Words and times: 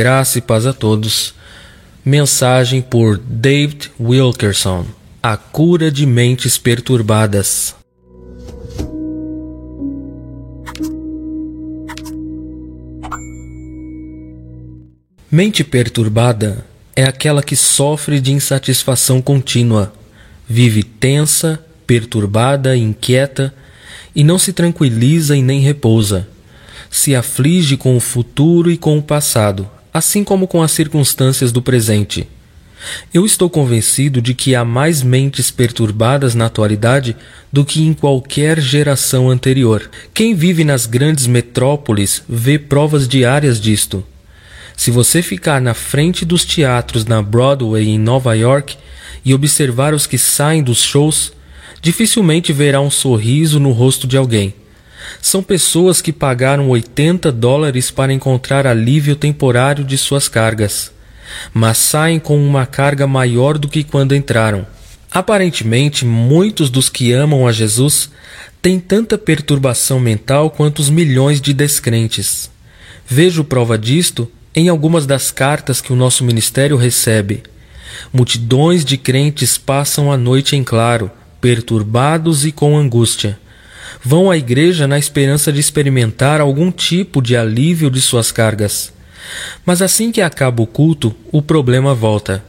Graça 0.00 0.38
e 0.38 0.40
paz 0.40 0.64
a 0.64 0.72
todos. 0.72 1.34
Mensagem 2.02 2.80
por 2.80 3.18
David 3.18 3.90
Wilkerson: 4.00 4.86
A 5.22 5.36
cura 5.36 5.90
de 5.90 6.06
mentes 6.06 6.56
perturbadas. 6.56 7.74
Mente 15.30 15.62
perturbada 15.62 16.64
é 16.96 17.04
aquela 17.04 17.42
que 17.42 17.54
sofre 17.54 18.20
de 18.20 18.32
insatisfação 18.32 19.20
contínua, 19.20 19.92
vive 20.48 20.82
tensa, 20.82 21.62
perturbada, 21.86 22.74
inquieta 22.74 23.52
e 24.16 24.24
não 24.24 24.38
se 24.38 24.54
tranquiliza 24.54 25.36
e 25.36 25.42
nem 25.42 25.60
repousa. 25.60 26.26
Se 26.90 27.14
aflige 27.14 27.76
com 27.76 27.94
o 27.98 28.00
futuro 28.00 28.70
e 28.70 28.78
com 28.78 28.96
o 28.96 29.02
passado, 29.02 29.68
assim 29.92 30.22
como 30.22 30.46
com 30.46 30.62
as 30.62 30.72
circunstâncias 30.72 31.52
do 31.52 31.60
presente. 31.62 32.28
Eu 33.12 33.26
estou 33.26 33.50
convencido 33.50 34.22
de 34.22 34.32
que 34.34 34.54
há 34.54 34.64
mais 34.64 35.02
mentes 35.02 35.50
perturbadas 35.50 36.34
na 36.34 36.46
atualidade 36.46 37.16
do 37.52 37.64
que 37.64 37.82
em 37.82 37.92
qualquer 37.92 38.60
geração 38.60 39.28
anterior. 39.28 39.90
Quem 40.14 40.34
vive 40.34 40.64
nas 40.64 40.86
grandes 40.86 41.26
metrópoles 41.26 42.22
vê 42.28 42.58
provas 42.58 43.06
diárias 43.06 43.60
disto. 43.60 44.04
Se 44.76 44.90
você 44.90 45.20
ficar 45.20 45.60
na 45.60 45.74
frente 45.74 46.24
dos 46.24 46.44
teatros 46.44 47.04
na 47.04 47.20
Broadway 47.20 47.86
em 47.86 47.98
Nova 47.98 48.34
York 48.34 48.78
e 49.24 49.34
observar 49.34 49.92
os 49.92 50.06
que 50.06 50.16
saem 50.16 50.62
dos 50.62 50.82
shows, 50.82 51.32
dificilmente 51.82 52.52
verá 52.52 52.80
um 52.80 52.90
sorriso 52.90 53.60
no 53.60 53.72
rosto 53.72 54.06
de 54.06 54.16
alguém. 54.16 54.54
São 55.20 55.42
pessoas 55.42 56.00
que 56.00 56.12
pagaram 56.12 56.68
80 56.68 57.30
dólares 57.32 57.90
para 57.90 58.12
encontrar 58.12 58.66
alívio 58.66 59.16
temporário 59.16 59.84
de 59.84 59.96
suas 59.96 60.28
cargas, 60.28 60.92
mas 61.52 61.78
saem 61.78 62.18
com 62.18 62.36
uma 62.36 62.66
carga 62.66 63.06
maior 63.06 63.58
do 63.58 63.68
que 63.68 63.84
quando 63.84 64.14
entraram. 64.14 64.66
Aparentemente, 65.10 66.04
muitos 66.04 66.70
dos 66.70 66.88
que 66.88 67.12
amam 67.12 67.46
a 67.46 67.52
Jesus 67.52 68.10
têm 68.62 68.78
tanta 68.78 69.18
perturbação 69.18 69.98
mental 69.98 70.50
quanto 70.50 70.78
os 70.78 70.90
milhões 70.90 71.40
de 71.40 71.52
descrentes. 71.52 72.50
Vejo 73.06 73.42
prova 73.42 73.76
disto 73.76 74.30
em 74.54 74.68
algumas 74.68 75.06
das 75.06 75.30
cartas 75.30 75.80
que 75.80 75.92
o 75.92 75.96
nosso 75.96 76.24
ministério 76.24 76.76
recebe. 76.76 77.42
Multidões 78.12 78.84
de 78.84 78.96
crentes 78.96 79.58
passam 79.58 80.12
a 80.12 80.16
noite 80.16 80.54
em 80.54 80.62
claro, 80.62 81.10
perturbados 81.40 82.44
e 82.44 82.52
com 82.52 82.76
angústia 82.76 83.38
vão 84.02 84.30
à 84.30 84.36
igreja 84.36 84.86
na 84.86 84.98
esperança 84.98 85.52
de 85.52 85.60
experimentar 85.60 86.40
algum 86.40 86.70
tipo 86.70 87.20
de 87.20 87.36
alívio 87.36 87.90
de 87.90 88.00
suas 88.00 88.32
cargas. 88.32 88.92
Mas 89.64 89.82
assim 89.82 90.10
que 90.10 90.20
acaba 90.20 90.62
o 90.62 90.66
culto, 90.66 91.14
o 91.30 91.42
problema 91.42 91.94
volta. 91.94 92.42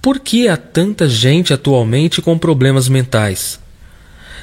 Por 0.00 0.18
que 0.18 0.48
há 0.48 0.56
tanta 0.56 1.08
gente 1.08 1.52
atualmente 1.52 2.20
com 2.20 2.36
problemas 2.36 2.88
mentais? 2.88 3.60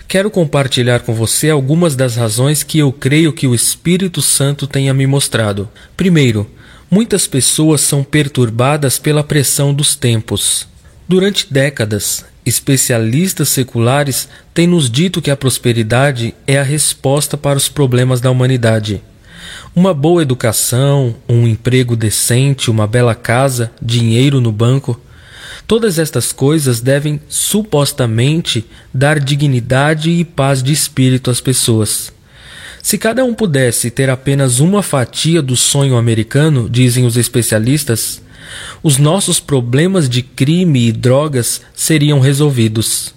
Quero 0.07 0.31
compartilhar 0.31 1.01
com 1.01 1.13
você 1.13 1.49
algumas 1.49 1.95
das 1.95 2.15
razões 2.15 2.63
que 2.63 2.79
eu 2.79 2.91
creio 2.91 3.31
que 3.31 3.45
o 3.45 3.53
Espírito 3.53 4.21
Santo 4.21 4.65
tenha 4.65 4.93
me 4.93 5.05
mostrado. 5.05 5.69
Primeiro, 5.95 6.49
muitas 6.89 7.27
pessoas 7.27 7.81
são 7.81 8.03
perturbadas 8.03 8.97
pela 8.97 9.23
pressão 9.23 9.71
dos 9.71 9.95
tempos. 9.95 10.67
Durante 11.07 11.51
décadas, 11.53 12.25
especialistas 12.49 13.47
seculares 13.49 14.27
têm 14.53 14.67
nos 14.67 14.89
dito 14.89 15.21
que 15.21 15.31
a 15.31 15.37
prosperidade 15.37 16.35
é 16.45 16.59
a 16.59 16.63
resposta 16.63 17.37
para 17.37 17.57
os 17.57 17.69
problemas 17.69 18.19
da 18.19 18.29
humanidade. 18.29 19.01
Uma 19.75 19.93
boa 19.93 20.21
educação, 20.21 21.15
um 21.27 21.47
emprego 21.47 21.95
decente, 21.95 22.69
uma 22.69 22.85
bela 22.85 23.15
casa, 23.15 23.71
dinheiro 23.81 24.41
no 24.41 24.51
banco. 24.51 24.99
Todas 25.65 25.99
estas 25.99 26.31
coisas 26.31 26.81
devem 26.81 27.21
supostamente 27.29 28.65
dar 28.93 29.19
dignidade 29.19 30.09
e 30.09 30.25
paz 30.25 30.61
de 30.61 30.73
espírito 30.73 31.29
às 31.29 31.39
pessoas. 31.39 32.11
Se 32.81 32.97
cada 32.97 33.23
um 33.23 33.33
pudesse 33.33 33.91
ter 33.91 34.09
apenas 34.09 34.59
uma 34.59 34.81
fatia 34.81 35.41
do 35.41 35.55
sonho 35.55 35.95
americano, 35.95 36.69
dizem 36.69 37.05
os 37.05 37.17
especialistas, 37.17 38.21
os 38.81 38.97
nossos 38.97 39.39
problemas 39.39 40.09
de 40.09 40.21
crime 40.21 40.87
e 40.87 40.91
drogas 40.91 41.61
seriam 41.73 42.19
resolvidos. 42.19 43.13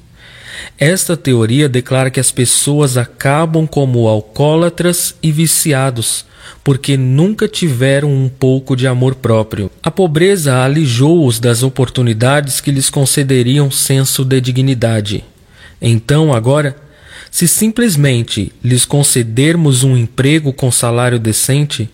Esta 0.78 1.16
teoria 1.16 1.68
declara 1.68 2.10
que 2.10 2.20
as 2.20 2.30
pessoas 2.30 2.96
acabam 2.96 3.66
como 3.66 4.08
alcoólatras 4.08 5.14
e 5.22 5.30
viciados, 5.30 6.24
porque 6.64 6.96
nunca 6.96 7.48
tiveram 7.48 8.12
um 8.12 8.28
pouco 8.28 8.76
de 8.76 8.86
amor 8.86 9.14
próprio. 9.14 9.70
A 9.82 9.90
pobreza 9.90 10.62
alijou-os 10.62 11.38
das 11.38 11.62
oportunidades 11.62 12.60
que 12.60 12.70
lhes 12.70 12.90
concederiam 12.90 13.70
senso 13.70 14.24
de 14.24 14.40
dignidade. 14.40 15.24
Então, 15.80 16.32
agora, 16.32 16.76
se 17.30 17.48
simplesmente 17.48 18.52
lhes 18.62 18.84
concedermos 18.84 19.82
um 19.82 19.96
emprego 19.96 20.52
com 20.52 20.70
salário 20.70 21.18
decente, 21.18 21.88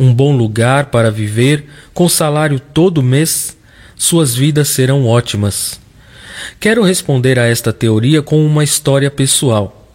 um 0.00 0.14
bom 0.14 0.34
lugar 0.34 0.86
para 0.86 1.10
viver, 1.10 1.66
com 1.92 2.08
salário 2.08 2.58
todo 2.58 3.02
mês, 3.02 3.54
suas 3.94 4.34
vidas 4.34 4.68
serão 4.68 5.06
ótimas. 5.06 5.78
Quero 6.58 6.82
responder 6.82 7.38
a 7.38 7.46
esta 7.46 7.70
teoria 7.70 8.22
com 8.22 8.42
uma 8.44 8.64
história 8.64 9.10
pessoal. 9.10 9.86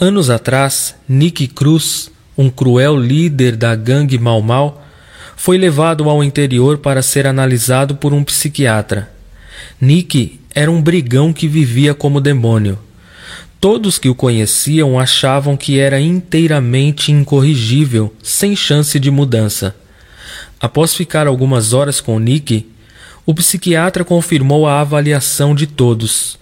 Anos 0.00 0.30
atrás, 0.30 0.94
Nick 1.06 1.46
Cruz, 1.48 2.10
um 2.38 2.48
cruel 2.48 2.98
líder 2.98 3.54
da 3.54 3.74
gangue 3.74 4.18
Mau 4.18 4.40
Mau, 4.40 4.82
foi 5.36 5.58
levado 5.58 6.08
ao 6.08 6.24
interior 6.24 6.78
para 6.78 7.02
ser 7.02 7.26
analisado 7.26 7.96
por 7.96 8.14
um 8.14 8.24
psiquiatra. 8.24 9.10
Nick 9.78 10.40
era 10.54 10.70
um 10.70 10.80
brigão 10.80 11.34
que 11.34 11.46
vivia 11.46 11.92
como 11.92 12.18
demônio. 12.18 12.78
Todos 13.60 13.98
que 13.98 14.08
o 14.08 14.14
conheciam 14.14 14.98
achavam 14.98 15.56
que 15.56 15.78
era 15.78 16.00
inteiramente 16.00 17.10
incorrigível, 17.10 18.12
sem 18.22 18.54
chance 18.54 19.00
de 19.00 19.10
mudança. 19.10 19.74
Após 20.60 20.94
ficar 20.94 21.26
algumas 21.26 21.72
horas 21.72 22.00
com 22.00 22.18
Nick, 22.18 22.66
o 23.26 23.34
psiquiatra 23.34 24.04
confirmou 24.04 24.66
a 24.66 24.80
avaliação 24.80 25.54
de 25.54 25.66
todos. 25.66 26.38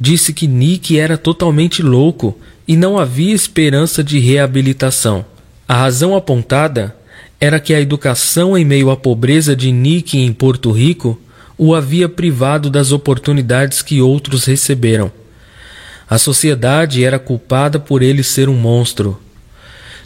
Disse 0.00 0.32
que 0.32 0.46
Nick 0.46 0.98
era 0.98 1.18
totalmente 1.18 1.82
louco 1.82 2.38
e 2.66 2.76
não 2.76 2.98
havia 2.98 3.34
esperança 3.34 4.02
de 4.02 4.18
reabilitação. 4.18 5.24
A 5.66 5.74
razão 5.74 6.16
apontada 6.16 6.96
era 7.40 7.58
que 7.58 7.74
a 7.74 7.80
educação 7.80 8.56
em 8.56 8.64
meio 8.64 8.90
à 8.90 8.96
pobreza 8.96 9.56
de 9.56 9.72
Nick 9.72 10.18
em 10.18 10.32
Porto 10.32 10.70
Rico 10.70 11.20
o 11.56 11.74
havia 11.74 12.08
privado 12.08 12.70
das 12.70 12.92
oportunidades 12.92 13.82
que 13.82 14.00
outros 14.00 14.44
receberam. 14.44 15.12
A 16.10 16.18
sociedade 16.18 17.04
era 17.04 17.20
culpada 17.20 17.78
por 17.78 18.02
ele 18.02 18.24
ser 18.24 18.48
um 18.48 18.56
monstro. 18.56 19.22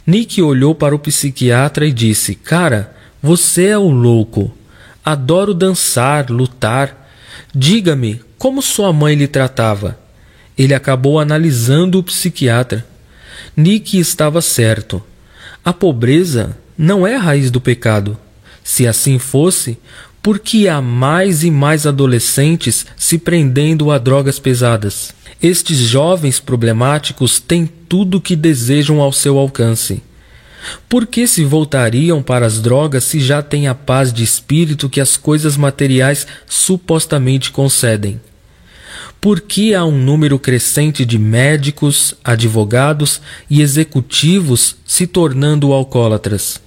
Nick 0.05 0.39
olhou 0.39 0.75
para 0.75 0.93
o 0.93 0.99
psiquiatra 0.99 1.87
e 1.87 1.91
disse: 1.91 2.35
Cara, 2.35 2.95
você 3.23 3.69
é 3.69 3.77
o 3.77 3.89
louco. 3.89 4.55
Adoro 5.03 5.51
dançar, 5.51 6.29
lutar. 6.29 7.09
Diga-me 7.55 8.21
como 8.37 8.61
sua 8.61 8.93
mãe 8.93 9.15
lhe 9.15 9.27
tratava. 9.27 9.97
Ele 10.55 10.75
acabou 10.75 11.19
analisando 11.19 11.97
o 11.97 12.03
psiquiatra. 12.03 12.85
Nick 13.57 13.97
estava 13.97 14.43
certo. 14.43 15.01
A 15.63 15.73
pobreza 15.73 16.55
não 16.77 17.07
é 17.07 17.15
a 17.15 17.19
raiz 17.19 17.49
do 17.49 17.59
pecado. 17.59 18.15
Se 18.63 18.87
assim 18.87 19.17
fosse, 19.17 19.79
por 20.21 20.37
que 20.37 20.67
há 20.67 20.81
mais 20.81 21.43
e 21.43 21.49
mais 21.49 21.87
adolescentes 21.87 22.85
se 22.95 23.17
prendendo 23.17 23.89
a 23.89 23.97
drogas 23.97 24.37
pesadas? 24.37 25.13
Estes 25.41 25.77
jovens 25.77 26.39
problemáticos 26.39 27.39
têm 27.39 27.65
tudo 27.65 28.17
o 28.17 28.21
que 28.21 28.35
desejam 28.35 29.01
ao 29.01 29.11
seu 29.11 29.37
alcance. 29.37 30.01
Por 30.89 31.05
que 31.05 31.27
se 31.27 31.43
voltariam 31.43 32.23
para 32.23 32.45
as 32.45 32.59
drogas 32.59 33.03
se 33.03 33.19
já 33.19 33.41
têm 33.41 33.67
a 33.67 33.75
paz 33.75 34.11
de 34.11 34.23
espírito 34.23 34.89
que 34.89 35.01
as 35.01 35.17
coisas 35.17 35.57
materiais 35.57 36.25
supostamente 36.47 37.51
concedem? 37.51 38.19
Por 39.21 39.41
que 39.41 39.73
há 39.73 39.83
um 39.83 39.97
número 39.97 40.37
crescente 40.37 41.05
de 41.05 41.17
médicos, 41.17 42.13
advogados 42.23 43.21
e 43.49 43.61
executivos 43.61 44.75
se 44.85 45.07
tornando 45.07 45.73
alcoólatras? 45.73 46.61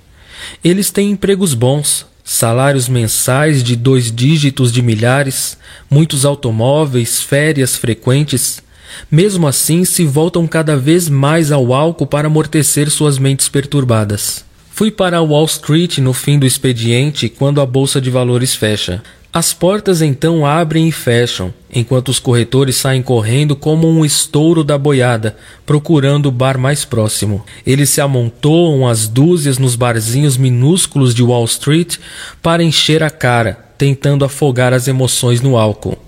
Eles 0.63 0.91
têm 0.91 1.11
empregos 1.11 1.55
bons, 1.55 2.07
salários 2.29 2.91
mensais 2.91 3.65
de 3.65 3.75
dois 3.75 4.13
dígitos 4.13 4.71
de 4.71 4.83
milhares, 4.83 5.57
muitos 5.89 6.27
automóveis, 6.27 7.23
férias 7.23 7.75
frequentes. 7.75 8.63
Mesmo 9.11 9.47
assim, 9.47 9.83
se 9.83 10.05
voltam 10.05 10.47
cada 10.47 10.77
vez 10.77 11.09
mais 11.09 11.51
ao 11.51 11.73
álcool 11.73 12.07
para 12.07 12.27
amortecer 12.27 12.91
suas 12.91 13.19
mentes 13.19 13.49
perturbadas. 13.49 14.45
Fui 14.71 14.91
para 14.91 15.23
Wall 15.23 15.47
Street 15.47 15.99
no 15.99 16.13
fim 16.13 16.39
do 16.39 16.47
expediente 16.47 17.31
quando 17.31 17.63
a 17.63 17.67
bolsa 17.67 17.99
de 17.99 18.11
valores 18.11 18.55
fecha. 18.55 19.03
As 19.33 19.53
portas 19.53 20.01
então 20.01 20.47
abrem 20.47 20.89
e 20.89 20.93
fecham, 20.93 21.53
enquanto 21.73 22.09
os 22.09 22.19
corretores 22.19 22.77
saem 22.77 23.03
correndo 23.03 23.55
como 23.55 23.87
um 23.87 24.03
estouro 24.03 24.65
da 24.65 24.79
boiada, 24.79 25.37
procurando 25.67 26.27
o 26.27 26.33
bar 26.33 26.59
mais 26.59 26.85
próximo. 26.85 27.45
Eles 27.67 27.91
se 27.91 28.01
amontoam 28.01 28.89
às 28.89 29.07
dúzias 29.07 29.59
nos 29.59 29.77
barzinhos 29.77 30.39
minúsculos 30.39 31.15
de 31.15 31.23
Wall 31.23 31.45
Street 31.45 31.99
para 32.43 32.65
encher 32.65 33.03
a 33.03 33.11
cara, 33.11 33.67
tentando 33.77 34.25
afogar 34.25 34.73
as 34.73 34.89
emoções 34.89 35.43
no 35.43 35.59
álcool. 35.59 35.99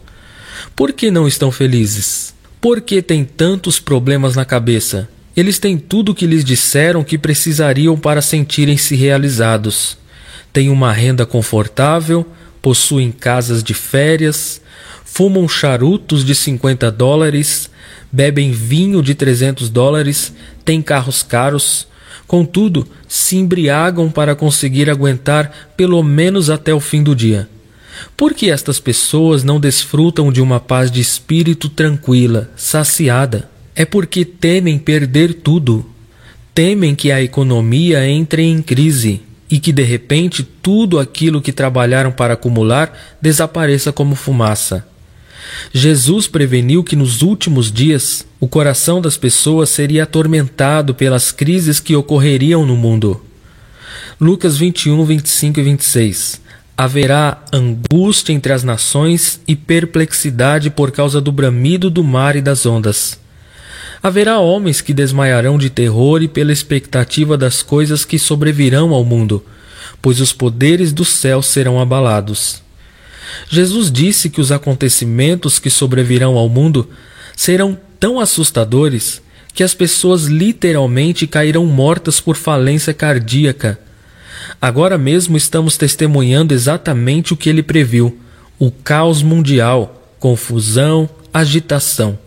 Por 0.75 0.93
que 0.93 1.11
não 1.11 1.29
estão 1.29 1.53
felizes? 1.53 2.33
Por 2.59 2.81
que 2.81 3.03
têm 3.03 3.25
tantos 3.25 3.79
problemas 3.79 4.35
na 4.35 4.47
cabeça? 4.47 5.09
Eles 5.37 5.59
têm 5.59 5.77
tudo 5.77 6.13
o 6.13 6.15
que 6.15 6.27
lhes 6.27 6.45
disseram 6.45 7.05
que 7.05 7.19
precisariam 7.19 7.99
para 7.99 8.23
sentirem-se 8.23 8.97
realizados. 8.97 9.97
Têm 10.53 10.71
uma 10.71 10.93
renda 10.93 11.25
confortável, 11.25 12.27
possuem 12.63 13.11
casas 13.11 13.63
de 13.63 13.75
férias, 13.75 14.61
fumam 15.05 15.49
charutos 15.49 16.25
de 16.25 16.35
50 16.35 16.91
dólares, 16.91 17.71
bebem 18.13 18.53
vinho 18.53 19.03
de 19.03 19.15
300 19.15 19.69
dólares, 19.69 20.33
têm 20.65 20.81
carros 20.83 21.23
caros, 21.23 21.87
contudo, 22.27 22.87
se 23.09 23.37
embriagam 23.37 24.11
para 24.11 24.35
conseguir 24.35 24.89
aguentar 24.89 25.73
pelo 25.77 26.03
menos 26.03 26.49
até 26.49 26.73
o 26.73 26.81
fim 26.81 27.03
do 27.03 27.15
dia. 27.15 27.49
Por 28.17 28.35
que 28.35 28.51
estas 28.51 28.81
pessoas 28.81 29.45
não 29.45 29.61
desfrutam 29.61 30.33
de 30.33 30.41
uma 30.41 30.61
paz 30.61 30.91
de 30.91 31.01
espírito 31.01 31.69
tranquila, 31.69 32.51
saciada? 32.57 33.51
É 33.75 33.85
porque 33.85 34.25
temem 34.25 34.79
perder 34.79 35.35
tudo. 35.35 35.85
Temem 36.55 36.95
que 36.95 37.13
a 37.13 37.23
economia 37.23 38.07
entre 38.07 38.43
em 38.43 38.63
crise 38.63 39.23
e 39.51 39.59
que 39.59 39.73
de 39.73 39.83
repente 39.83 40.43
tudo 40.43 40.99
aquilo 40.99 41.43
que 41.43 41.53
trabalharam 41.53 42.13
para 42.13 42.35
acumular 42.35 42.97
desapareça 43.21 43.93
como 43.93 44.15
fumaça. 44.15 44.87
Jesus 45.73 46.29
preveniu 46.29 46.85
que 46.85 46.95
nos 46.95 47.23
últimos 47.23 47.73
dias 47.73 48.27
o 48.39 48.47
coração 48.47 49.01
das 49.01 49.17
pessoas 49.17 49.71
seria 49.71 50.05
atormentado 50.05 50.95
pelas 50.95 51.33
crises 51.33 51.81
que 51.81 51.97
ocorreriam 51.97 52.65
no 52.65 52.77
mundo. 52.77 53.21
Lucas 54.21 54.57
21, 54.57 55.05
25 55.05 55.61
e 55.61 55.63
26 55.63 56.41
Haverá 56.81 57.45
angústia 57.53 58.33
entre 58.33 58.55
as 58.55 58.65
nações 58.65 59.39
e 59.47 59.55
perplexidade 59.55 60.71
por 60.71 60.91
causa 60.91 61.21
do 61.21 61.31
bramido 61.31 61.91
do 61.91 62.03
mar 62.03 62.37
e 62.37 62.41
das 62.41 62.65
ondas. 62.65 63.21
Haverá 64.03 64.39
homens 64.39 64.81
que 64.81 64.95
desmaiarão 64.95 65.59
de 65.59 65.69
terror 65.69 66.23
e 66.23 66.29
pela 66.29 66.53
expectativa 66.53 67.37
das 67.37 67.63
coisas 67.63 68.05
que 68.05 68.19
sobrevirão 68.19 68.95
ao 68.95 69.05
mundo, 69.05 69.45
pois 70.01 70.21
os 70.21 70.33
poderes 70.33 70.91
do 70.93 71.05
céu 71.05 71.43
serão 71.43 71.79
abalados. 71.79 72.63
Jesus 73.49 73.93
disse 73.93 74.31
que 74.31 74.41
os 74.41 74.51
acontecimentos 74.51 75.59
que 75.59 75.69
sobrevirão 75.69 76.39
ao 76.39 76.49
mundo 76.49 76.89
serão 77.37 77.79
tão 77.99 78.19
assustadores 78.19 79.21
que 79.55 79.63
as 79.63 79.75
pessoas 79.75 80.25
literalmente 80.25 81.27
cairão 81.27 81.67
mortas 81.67 82.21
por 82.21 82.37
falência 82.37 82.95
cardíaca. 82.95 83.79
Agora 84.61 84.97
mesmo 84.97 85.37
estamos 85.37 85.77
testemunhando 85.77 86.55
exatamente 86.55 87.35
o 87.35 87.37
que 87.37 87.51
ele 87.51 87.63
previu: 87.63 88.19
o 88.59 88.71
caos 88.71 89.23
mundial, 89.23 90.03
confusão, 90.19 91.09
agitação. 91.33 92.19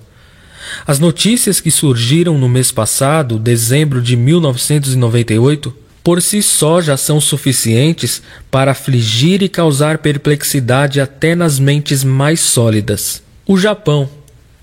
As 0.86 1.00
notícias 1.00 1.60
que 1.60 1.72
surgiram 1.72 2.38
no 2.38 2.50
mês 2.50 2.72
passado, 2.72 3.40
dezembro 3.40 4.02
de 4.02 4.16
1998, 4.16 5.74
por 6.04 6.22
si 6.22 6.44
só 6.44 6.82
já 6.82 6.98
são 6.98 7.22
suficientes 7.22 8.22
para 8.52 8.72
afligir 8.72 9.42
e 9.42 9.48
causar 9.48 10.00
perplexidade 10.00 11.00
até 11.00 11.34
nas 11.34 11.58
mentes 11.58 12.04
mais 12.04 12.42
sólidas. 12.42 13.24
O 13.46 13.58
Japão, 13.58 14.10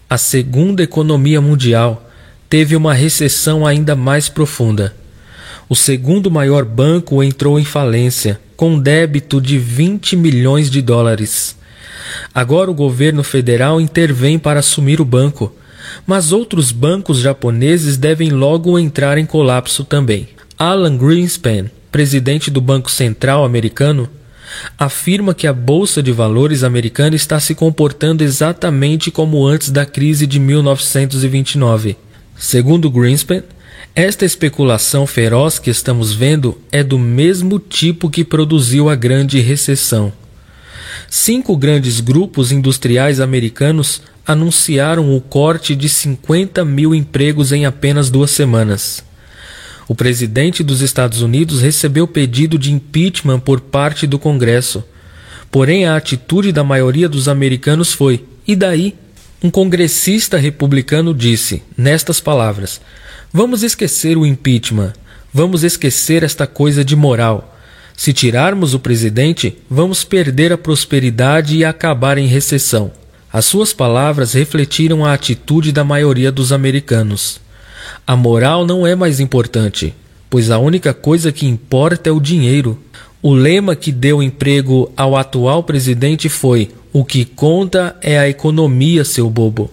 a 0.09 0.19
segunda 0.19 0.83
economia 0.83 1.41
mundial, 1.41 2.11
teve 2.49 2.77
uma 2.77 2.93
recessão 2.93 3.67
ainda 3.67 3.97
mais 3.97 4.29
profunda. 4.29 4.95
O 5.69 5.77
segundo 5.77 6.31
maior 6.31 6.65
banco 6.65 7.23
entrou 7.23 7.59
em 7.59 7.65
falência, 7.65 8.41
com 8.57 8.79
débito 8.79 9.41
de 9.41 9.57
20 9.57 10.17
milhões 10.17 10.69
de 10.69 10.83
dólares. 10.83 11.57
Agora 12.35 12.71
o 12.71 12.75
governo 12.75 13.23
federal 13.23 13.81
intervém 13.81 14.39
para 14.39 14.61
assumir 14.61 15.01
o 15.01 15.05
banco, 15.05 15.55
mas 16.07 16.33
outros 16.33 16.73
bancos 16.73 17.19
japoneses 17.19 17.97
devem 17.97 18.31
logo 18.31 18.79
entrar 18.79 19.19
em 19.19 19.27
colapso 19.27 19.85
também. 19.85 20.29
Alan 20.59 20.97
Greenspan, 20.97 21.71
presidente 21.91 22.51
do 22.51 22.61
Banco 22.61 22.91
Central 22.91 23.45
americano, 23.45 24.09
afirma 24.79 25.35
que 25.35 25.47
a 25.47 25.53
bolsa 25.53 26.03
de 26.03 26.13
valores 26.13 26.63
americana 26.63 27.17
está 27.17 27.39
se 27.39 27.55
comportando 27.55 28.23
exatamente 28.23 29.11
como 29.11 29.47
antes 29.47 29.71
da 29.71 29.87
crise 29.87 30.27
de 30.27 30.39
1929. 30.39 31.97
Segundo 32.37 32.91
Greenspan, 32.91 33.43
esta 33.95 34.25
especulação 34.25 35.07
feroz 35.07 35.59
que 35.59 35.71
estamos 35.71 36.13
vendo 36.13 36.59
é 36.71 36.83
do 36.83 36.99
mesmo 36.99 37.59
tipo 37.59 38.09
que 38.09 38.25
produziu 38.25 38.89
a 38.89 38.95
grande 38.95 39.41
recessão. 39.41 40.13
Cinco 41.09 41.57
grandes 41.57 42.01
grupos 42.01 42.53
industriais 42.53 43.19
americanos 43.19 44.01
anunciaram 44.27 45.15
o 45.15 45.21
corte 45.21 45.75
de 45.75 45.89
50 45.89 46.65
mil 46.65 46.95
empregos 46.95 47.53
em 47.53 47.67
apenas 47.67 48.11
duas 48.11 48.31
semanas. 48.31 49.03
O 49.89 49.95
presidente 49.95 50.63
dos 50.63 50.81
Estados 50.81 51.21
Unidos 51.21 51.61
recebeu 51.61 52.07
pedido 52.07 52.59
de 52.59 52.73
impeachment 52.73 53.41
por 53.41 53.61
parte 53.61 54.07
do 54.07 54.19
Congresso. 54.19 54.85
Porém, 55.51 55.85
a 55.85 55.97
atitude 55.97 56.53
da 56.53 56.63
maioria 56.63 57.09
dos 57.09 57.27
americanos 57.27 57.93
foi: 57.93 58.25
e 58.47 58.55
daí? 58.55 58.95
Um 59.43 59.51
congressista 59.51 60.37
republicano 60.37 61.15
disse, 61.15 61.63
nestas 61.77 62.21
palavras: 62.21 62.81
Vamos 63.33 63.63
esquecer 63.63 64.17
o 64.17 64.27
impeachment. 64.27 64.93
Vamos 65.33 65.65
esquecer 65.65 66.23
esta 66.23 66.47
coisa 66.47 66.85
de 66.85 66.95
moral. 66.95 67.57
Se 67.97 68.13
tirarmos 68.13 68.75
o 68.75 68.81
presidente, 68.81 69.57
vamos 69.69 70.05
perder 70.05 70.53
a 70.53 70.59
prosperidade 70.59 71.57
e 71.57 71.65
acabar 71.65 72.19
em 72.19 72.27
recessão. 72.27 72.91
As 73.33 73.45
suas 73.45 73.73
palavras 73.73 74.33
refletiram 74.33 75.05
a 75.05 75.13
atitude 75.13 75.71
da 75.71 75.85
maioria 75.85 76.33
dos 76.33 76.51
americanos. 76.53 77.41
A 78.05 78.17
moral 78.17 78.67
não 78.67 78.85
é 78.85 78.97
mais 78.97 79.21
importante, 79.21 79.95
pois 80.29 80.51
a 80.51 80.59
única 80.59 80.93
coisa 80.93 81.31
que 81.31 81.47
importa 81.47 82.11
é 82.11 82.13
o 82.13 82.21
dinheiro. 82.21 82.79
O 83.23 83.33
lema 83.33 83.77
que 83.77 83.93
deu 83.93 84.21
emprego 84.21 84.91
ao 84.97 85.17
atual 85.17 85.63
presidente 85.63 86.29
foi: 86.29 86.71
O 86.93 87.05
que 87.05 87.25
conta 87.25 87.97
é 88.01 88.19
a 88.19 88.29
economia, 88.29 89.05
seu 89.05 89.31
bobo. 89.31 89.71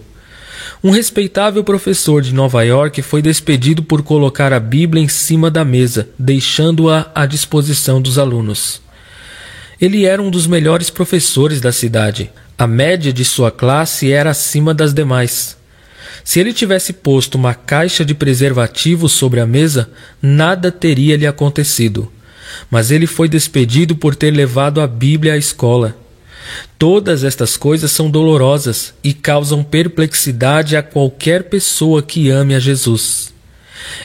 Um 0.84 0.90
respeitável 0.90 1.64
professor 1.64 2.22
de 2.22 2.32
Nova 2.32 2.62
York 2.62 3.02
foi 3.02 3.20
despedido 3.20 3.82
por 3.82 4.02
colocar 4.02 4.52
a 4.52 4.60
Bíblia 4.60 5.02
em 5.02 5.08
cima 5.08 5.50
da 5.50 5.64
mesa, 5.64 6.08
deixando-a 6.16 7.10
à 7.12 7.26
disposição 7.26 8.00
dos 8.00 8.18
alunos. 8.18 8.80
Ele 9.80 10.04
era 10.04 10.22
um 10.22 10.30
dos 10.30 10.46
melhores 10.46 10.90
professores 10.90 11.60
da 11.60 11.72
cidade. 11.72 12.30
A 12.60 12.66
média 12.66 13.12
de 13.12 13.24
sua 13.24 13.52
classe 13.52 14.10
era 14.10 14.30
acima 14.30 14.74
das 14.74 14.92
demais. 14.92 15.56
Se 16.24 16.40
ele 16.40 16.52
tivesse 16.52 16.92
posto 16.92 17.36
uma 17.36 17.54
caixa 17.54 18.04
de 18.04 18.14
preservativos 18.14 19.12
sobre 19.12 19.38
a 19.38 19.46
mesa, 19.46 19.88
nada 20.20 20.72
teria 20.72 21.16
lhe 21.16 21.24
acontecido. 21.24 22.10
Mas 22.68 22.90
ele 22.90 23.06
foi 23.06 23.28
despedido 23.28 23.94
por 23.94 24.16
ter 24.16 24.32
levado 24.32 24.80
a 24.80 24.88
Bíblia 24.88 25.34
à 25.34 25.36
escola. 25.36 25.96
Todas 26.76 27.22
estas 27.22 27.56
coisas 27.56 27.92
são 27.92 28.10
dolorosas 28.10 28.92
e 29.04 29.14
causam 29.14 29.62
perplexidade 29.62 30.76
a 30.76 30.82
qualquer 30.82 31.44
pessoa 31.44 32.02
que 32.02 32.28
ame 32.28 32.56
a 32.56 32.58
Jesus. 32.58 33.32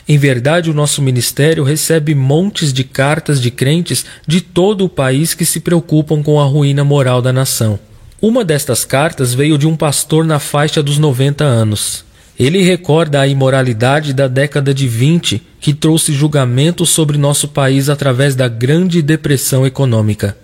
Em 0.08 0.16
verdade, 0.16 0.70
o 0.70 0.74
nosso 0.74 1.02
ministério 1.02 1.64
recebe 1.64 2.14
montes 2.14 2.72
de 2.72 2.84
cartas 2.84 3.40
de 3.40 3.50
crentes 3.50 4.06
de 4.28 4.40
todo 4.40 4.84
o 4.84 4.88
país 4.88 5.34
que 5.34 5.44
se 5.44 5.58
preocupam 5.58 6.22
com 6.22 6.40
a 6.40 6.44
ruína 6.44 6.84
moral 6.84 7.20
da 7.20 7.32
nação. 7.32 7.80
Uma 8.26 8.42
destas 8.42 8.86
cartas 8.86 9.34
veio 9.34 9.58
de 9.58 9.66
um 9.66 9.76
pastor 9.76 10.24
na 10.24 10.38
faixa 10.38 10.82
dos 10.82 10.96
90 10.96 11.44
anos. 11.44 12.06
Ele 12.38 12.62
recorda 12.62 13.20
a 13.20 13.26
imoralidade 13.26 14.14
da 14.14 14.26
década 14.26 14.72
de 14.72 14.88
20 14.88 15.42
que 15.60 15.74
trouxe 15.74 16.14
julgamento 16.14 16.86
sobre 16.86 17.18
nosso 17.18 17.48
país 17.48 17.90
através 17.90 18.34
da 18.34 18.48
Grande 18.48 19.02
Depressão 19.02 19.66
Econômica. 19.66 20.34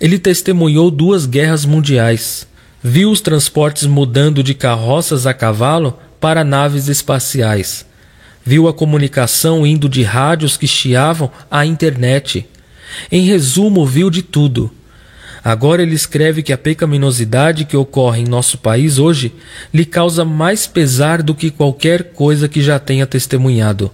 Ele 0.00 0.20
testemunhou 0.20 0.88
duas 0.88 1.26
guerras 1.26 1.64
mundiais, 1.64 2.46
viu 2.80 3.10
os 3.10 3.20
transportes 3.20 3.88
mudando 3.88 4.40
de 4.40 4.54
carroças 4.54 5.26
a 5.26 5.34
cavalo 5.34 5.98
para 6.20 6.44
naves 6.44 6.86
espaciais, 6.86 7.84
viu 8.44 8.68
a 8.68 8.72
comunicação 8.72 9.66
indo 9.66 9.88
de 9.88 10.04
rádios 10.04 10.56
que 10.56 10.68
chiavam 10.68 11.28
à 11.50 11.66
internet. 11.66 12.46
Em 13.10 13.26
resumo, 13.26 13.84
viu 13.84 14.08
de 14.10 14.22
tudo 14.22 14.70
Agora 15.44 15.82
ele 15.82 15.94
escreve 15.94 16.42
que 16.42 16.54
a 16.54 16.58
pecaminosidade 16.58 17.66
que 17.66 17.76
ocorre 17.76 18.22
em 18.22 18.26
nosso 18.26 18.56
país 18.56 18.98
hoje 18.98 19.34
lhe 19.74 19.84
causa 19.84 20.24
mais 20.24 20.66
pesar 20.66 21.22
do 21.22 21.34
que 21.34 21.50
qualquer 21.50 22.14
coisa 22.14 22.48
que 22.48 22.62
já 22.62 22.78
tenha 22.78 23.06
testemunhado. 23.06 23.90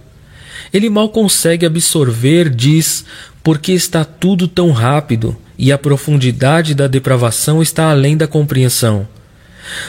Ele 0.73 0.89
mal 0.89 1.09
consegue 1.09 1.65
absorver, 1.65 2.49
diz, 2.49 3.03
porque 3.43 3.73
está 3.73 4.05
tudo 4.05 4.47
tão 4.47 4.71
rápido 4.71 5.35
e 5.57 5.73
a 5.73 5.77
profundidade 5.77 6.73
da 6.73 6.87
depravação 6.87 7.61
está 7.61 7.91
além 7.91 8.15
da 8.15 8.27
compreensão. 8.27 9.05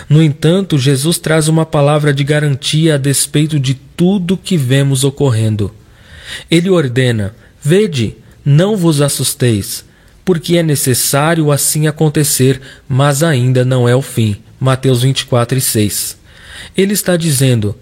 No 0.09 0.21
entanto, 0.21 0.77
Jesus 0.77 1.19
traz 1.19 1.47
uma 1.47 1.65
palavra 1.65 2.13
de 2.13 2.25
garantia 2.25 2.97
a 2.97 2.99
despeito 2.99 3.61
de 3.61 3.75
tudo 3.75 4.37
que 4.37 4.57
vemos 4.57 5.05
ocorrendo. 5.05 5.73
Ele 6.51 6.69
ordena: 6.69 7.35
Vede, 7.63 8.17
não 8.45 8.77
vos 8.77 9.01
assusteis, 9.01 9.85
porque 10.25 10.57
é 10.57 10.63
necessário 10.63 11.51
assim 11.51 11.87
acontecer, 11.87 12.61
mas 12.89 13.23
ainda 13.23 13.65
não 13.65 13.89
é 13.89 13.95
o 13.95 14.03
fim. 14.03 14.37
Mateus 14.59 15.03
24 15.03 15.59
e 15.59 15.61
6. 15.61 16.19
Ele 16.77 16.93
está 16.93 17.17
dizendo: 17.17 17.77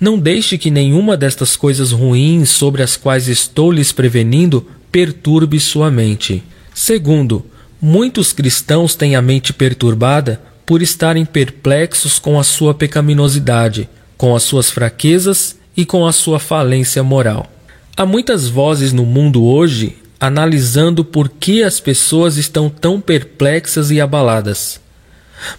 Não 0.00 0.18
deixe 0.18 0.56
que 0.56 0.70
nenhuma 0.70 1.16
destas 1.16 1.56
coisas 1.56 1.92
ruins 1.92 2.50
sobre 2.50 2.82
as 2.82 2.96
quais 2.96 3.28
estou 3.28 3.70
lhes 3.70 3.92
prevenindo 3.92 4.66
perturbe 4.90 5.60
sua 5.60 5.90
mente. 5.90 6.42
Segundo, 6.74 7.44
muitos 7.80 8.32
cristãos 8.32 8.94
têm 8.94 9.14
a 9.14 9.22
mente 9.22 9.52
perturbada 9.52 10.40
por 10.64 10.80
estarem 10.80 11.24
perplexos 11.24 12.18
com 12.18 12.38
a 12.38 12.44
sua 12.44 12.72
pecaminosidade, 12.72 13.88
com 14.16 14.34
as 14.34 14.42
suas 14.42 14.70
fraquezas 14.70 15.58
e 15.76 15.84
com 15.84 16.06
a 16.06 16.12
sua 16.12 16.38
falência 16.38 17.02
moral. 17.02 17.50
Há 17.96 18.06
muitas 18.06 18.48
vozes 18.48 18.92
no 18.92 19.04
mundo 19.04 19.44
hoje 19.44 19.96
analisando 20.22 21.04
por 21.04 21.28
que 21.28 21.64
as 21.64 21.80
pessoas 21.80 22.36
estão 22.36 22.70
tão 22.70 23.00
perplexas 23.00 23.90
e 23.90 24.00
abaladas. 24.00 24.80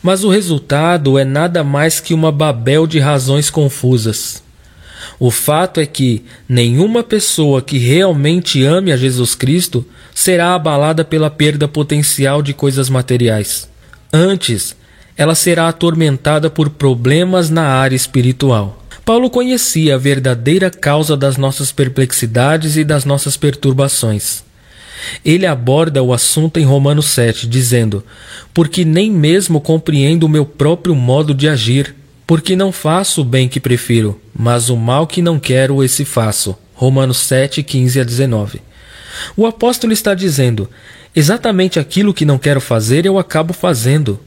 Mas 0.01 0.23
o 0.23 0.29
resultado 0.29 1.19
é 1.19 1.25
nada 1.25 1.65
mais 1.65 1.99
que 1.99 2.13
uma 2.13 2.31
babel 2.31 2.87
de 2.87 2.97
razões 2.97 3.49
confusas. 3.49 4.41
O 5.19 5.29
fato 5.29 5.81
é 5.81 5.85
que 5.85 6.23
nenhuma 6.47 7.03
pessoa 7.03 7.61
que 7.61 7.77
realmente 7.77 8.63
ame 8.63 8.93
a 8.93 8.95
Jesus 8.95 9.35
Cristo 9.35 9.85
será 10.15 10.55
abalada 10.55 11.03
pela 11.03 11.29
perda 11.29 11.67
potencial 11.67 12.41
de 12.41 12.53
coisas 12.53 12.89
materiais. 12.89 13.69
Antes, 14.13 14.77
ela 15.17 15.35
será 15.35 15.67
atormentada 15.67 16.49
por 16.49 16.69
problemas 16.69 17.49
na 17.49 17.67
área 17.67 17.97
espiritual. 17.97 18.81
Paulo 19.03 19.29
conhecia 19.29 19.95
a 19.95 19.97
verdadeira 19.97 20.71
causa 20.71 21.17
das 21.17 21.35
nossas 21.35 21.73
perplexidades 21.73 22.77
e 22.77 22.85
das 22.85 23.03
nossas 23.03 23.35
perturbações. 23.35 24.41
Ele 25.23 25.45
aborda 25.45 26.01
o 26.01 26.13
assunto 26.13 26.59
em 26.59 26.63
Romanos 26.63 27.07
7, 27.07 27.47
dizendo: 27.47 28.03
Porque 28.53 28.85
nem 28.85 29.11
mesmo 29.11 29.61
compreendo 29.61 30.25
o 30.25 30.29
meu 30.29 30.45
próprio 30.45 30.95
modo 30.95 31.33
de 31.33 31.47
agir, 31.47 31.95
porque 32.25 32.55
não 32.55 32.71
faço 32.71 33.21
o 33.21 33.25
bem 33.25 33.47
que 33.47 33.59
prefiro, 33.59 34.19
mas 34.37 34.69
o 34.69 34.77
mal 34.77 35.05
que 35.05 35.21
não 35.21 35.39
quero, 35.39 35.83
esse 35.83 36.05
faço. 36.05 36.57
Romanos 36.73 37.17
7, 37.17 37.61
15 37.63 37.99
a 37.99 38.03
19. 38.03 38.61
O 39.35 39.45
apóstolo 39.45 39.93
está 39.93 40.13
dizendo: 40.13 40.69
exatamente 41.15 41.79
aquilo 41.79 42.13
que 42.13 42.25
não 42.25 42.37
quero 42.37 42.59
fazer 42.61 43.05
eu 43.05 43.17
acabo 43.17 43.53
fazendo. 43.53 44.19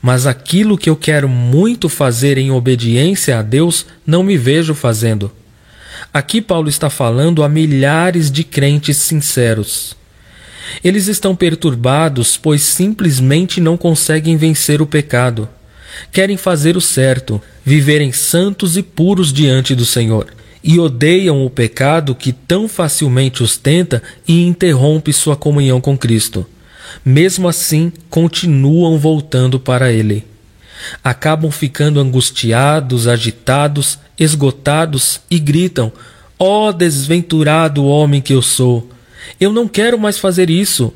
Mas 0.00 0.26
aquilo 0.26 0.78
que 0.78 0.90
eu 0.90 0.96
quero 0.96 1.28
muito 1.28 1.88
fazer 1.88 2.38
em 2.38 2.50
obediência 2.50 3.38
a 3.38 3.42
Deus, 3.42 3.86
não 4.06 4.22
me 4.22 4.36
vejo 4.36 4.74
fazendo. 4.74 5.30
Aqui 6.12 6.40
Paulo 6.40 6.68
está 6.68 6.90
falando 6.90 7.42
a 7.42 7.48
milhares 7.48 8.30
de 8.30 8.42
crentes 8.42 8.96
sinceros. 8.96 9.96
Eles 10.82 11.06
estão 11.06 11.34
perturbados, 11.34 12.36
pois 12.36 12.62
simplesmente 12.62 13.60
não 13.60 13.76
conseguem 13.76 14.36
vencer 14.36 14.80
o 14.80 14.86
pecado. 14.86 15.48
Querem 16.10 16.36
fazer 16.36 16.76
o 16.76 16.80
certo, 16.80 17.40
viverem 17.64 18.12
santos 18.12 18.76
e 18.76 18.82
puros 18.82 19.32
diante 19.32 19.74
do 19.74 19.84
Senhor, 19.84 20.26
e 20.64 20.78
odeiam 20.78 21.44
o 21.44 21.50
pecado 21.50 22.14
que 22.14 22.32
tão 22.32 22.68
facilmente 22.68 23.42
os 23.42 23.56
tenta 23.56 24.02
e 24.26 24.46
interrompe 24.46 25.12
sua 25.12 25.36
comunhão 25.36 25.80
com 25.80 25.98
Cristo. 25.98 26.46
Mesmo 27.04 27.48
assim, 27.48 27.92
continuam 28.08 28.98
voltando 28.98 29.58
para 29.58 29.92
Ele. 29.92 30.24
Acabam 31.02 31.50
ficando 31.50 32.00
angustiados, 32.00 33.06
agitados, 33.06 33.98
esgotados 34.18 35.20
e 35.30 35.38
gritam: 35.38 35.92
Ó 36.38 36.68
oh, 36.68 36.72
desventurado 36.72 37.84
homem 37.84 38.20
que 38.20 38.32
eu 38.32 38.42
sou! 38.42 38.91
Eu 39.40 39.52
não 39.52 39.68
quero 39.68 39.98
mais 39.98 40.18
fazer 40.18 40.50
isso, 40.50 40.92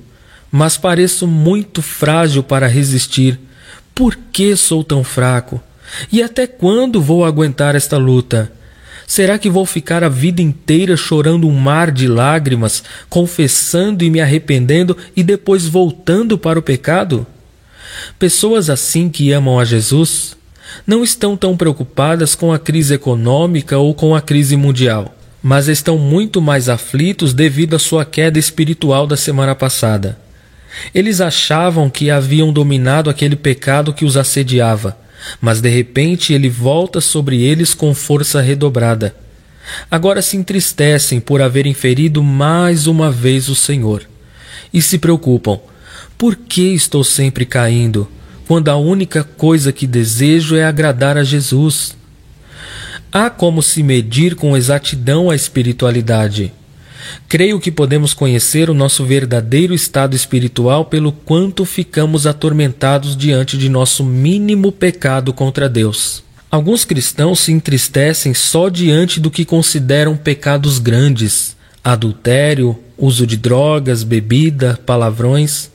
mas 0.50 0.76
pareço 0.76 1.26
muito 1.26 1.82
frágil 1.82 2.42
para 2.42 2.66
resistir. 2.66 3.38
Por 3.94 4.16
que 4.32 4.56
sou 4.56 4.84
tão 4.84 5.02
fraco? 5.02 5.60
E 6.10 6.22
até 6.22 6.46
quando 6.46 7.00
vou 7.00 7.24
aguentar 7.24 7.74
esta 7.74 7.96
luta? 7.96 8.52
Será 9.06 9.38
que 9.38 9.48
vou 9.48 9.64
ficar 9.64 10.02
a 10.02 10.08
vida 10.08 10.42
inteira 10.42 10.96
chorando 10.96 11.46
um 11.46 11.52
mar 11.52 11.92
de 11.92 12.08
lágrimas, 12.08 12.82
confessando 13.08 14.02
e 14.02 14.10
me 14.10 14.20
arrependendo 14.20 14.96
e 15.14 15.22
depois 15.22 15.66
voltando 15.66 16.36
para 16.36 16.58
o 16.58 16.62
pecado? 16.62 17.26
Pessoas 18.18 18.68
assim 18.68 19.08
que 19.08 19.32
amam 19.32 19.58
a 19.60 19.64
Jesus 19.64 20.36
não 20.86 21.04
estão 21.04 21.36
tão 21.36 21.56
preocupadas 21.56 22.34
com 22.34 22.52
a 22.52 22.58
crise 22.58 22.94
econômica 22.94 23.78
ou 23.78 23.94
com 23.94 24.14
a 24.14 24.20
crise 24.20 24.56
mundial 24.56 25.15
mas 25.46 25.68
estão 25.68 25.96
muito 25.96 26.42
mais 26.42 26.68
aflitos 26.68 27.32
devido 27.32 27.76
à 27.76 27.78
sua 27.78 28.04
queda 28.04 28.36
espiritual 28.36 29.06
da 29.06 29.16
semana 29.16 29.54
passada. 29.54 30.18
Eles 30.92 31.20
achavam 31.20 31.88
que 31.88 32.10
haviam 32.10 32.52
dominado 32.52 33.08
aquele 33.08 33.36
pecado 33.36 33.92
que 33.92 34.04
os 34.04 34.16
assediava, 34.16 34.98
mas 35.40 35.60
de 35.60 35.68
repente 35.68 36.32
ele 36.32 36.48
volta 36.48 37.00
sobre 37.00 37.40
eles 37.40 37.74
com 37.74 37.94
força 37.94 38.40
redobrada. 38.40 39.14
Agora 39.88 40.20
se 40.20 40.36
entristecem 40.36 41.20
por 41.20 41.40
haverem 41.40 41.74
ferido 41.74 42.24
mais 42.24 42.88
uma 42.88 43.08
vez 43.08 43.48
o 43.48 43.54
Senhor 43.54 44.02
e 44.74 44.82
se 44.82 44.98
preocupam: 44.98 45.60
por 46.18 46.34
que 46.34 46.74
estou 46.74 47.04
sempre 47.04 47.46
caindo, 47.46 48.08
quando 48.48 48.68
a 48.68 48.74
única 48.74 49.22
coisa 49.22 49.70
que 49.70 49.86
desejo 49.86 50.56
é 50.56 50.64
agradar 50.64 51.16
a 51.16 51.22
Jesus? 51.22 51.94
Há 53.12 53.30
como 53.30 53.62
se 53.62 53.82
medir 53.82 54.34
com 54.34 54.56
exatidão 54.56 55.30
a 55.30 55.36
espiritualidade. 55.36 56.52
Creio 57.28 57.60
que 57.60 57.70
podemos 57.70 58.12
conhecer 58.12 58.68
o 58.68 58.74
nosso 58.74 59.04
verdadeiro 59.04 59.72
estado 59.72 60.16
espiritual 60.16 60.84
pelo 60.84 61.12
quanto 61.12 61.64
ficamos 61.64 62.26
atormentados 62.26 63.16
diante 63.16 63.56
de 63.56 63.68
nosso 63.68 64.04
mínimo 64.04 64.72
pecado 64.72 65.32
contra 65.32 65.68
Deus. 65.68 66.24
Alguns 66.50 66.84
cristãos 66.84 67.40
se 67.40 67.52
entristecem 67.52 68.34
só 68.34 68.68
diante 68.68 69.20
do 69.20 69.30
que 69.30 69.44
consideram 69.44 70.16
pecados 70.16 70.78
grandes: 70.78 71.56
adultério, 71.84 72.76
uso 72.98 73.24
de 73.26 73.36
drogas, 73.36 74.02
bebida, 74.02 74.78
palavrões. 74.84 75.70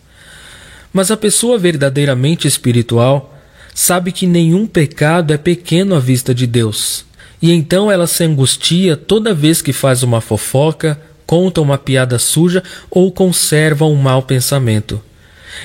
Mas 0.92 1.10
a 1.10 1.18
pessoa 1.18 1.58
verdadeiramente 1.58 2.46
espiritual 2.48 3.40
sabe 3.74 4.12
que 4.12 4.28
nenhum 4.28 4.68
pecado 4.68 5.34
é 5.34 5.38
pequeno 5.38 5.96
à 5.96 6.00
vista 6.00 6.36
de 6.36 6.46
Deus 6.46 7.06
e 7.42 7.52
então 7.52 7.92
ela 7.92 8.06
se 8.06 8.24
angustia 8.24 8.96
toda 8.96 9.34
vez 9.34 9.62
que 9.62 9.74
faz 9.74 10.04
uma 10.04 10.22
fofoca, 10.22 11.00
conta 11.26 11.62
uma 11.62 11.78
piada 11.78 12.20
suja 12.20 12.62
ou 12.90 13.12
conserva 13.12 13.86
um 13.86 13.96
mau 13.96 14.22
pensamento. 14.22 15.02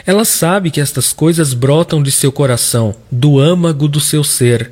Ela 0.07 0.25
sabe 0.25 0.71
que 0.71 0.81
estas 0.81 1.13
coisas 1.13 1.53
brotam 1.53 2.03
de 2.03 2.11
seu 2.11 2.33
coração, 2.33 2.95
do 3.11 3.39
âmago 3.39 3.89
do 3.89 4.01
seu 4.01 4.25
ser. 4.25 4.71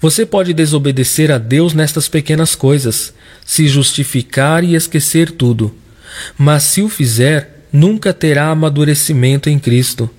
Você 0.00 0.26
pode 0.26 0.52
desobedecer 0.52 1.30
a 1.30 1.38
Deus 1.38 1.72
nestas 1.72 2.08
pequenas 2.08 2.54
coisas, 2.54 3.12
se 3.44 3.66
justificar 3.68 4.62
e 4.64 4.74
esquecer 4.74 5.30
tudo. 5.30 5.74
Mas 6.36 6.64
se 6.64 6.82
o 6.82 6.88
fizer, 6.88 7.64
nunca 7.72 8.12
terá 8.12 8.48
amadurecimento 8.48 9.48
em 9.48 9.58
Cristo. 9.58 10.10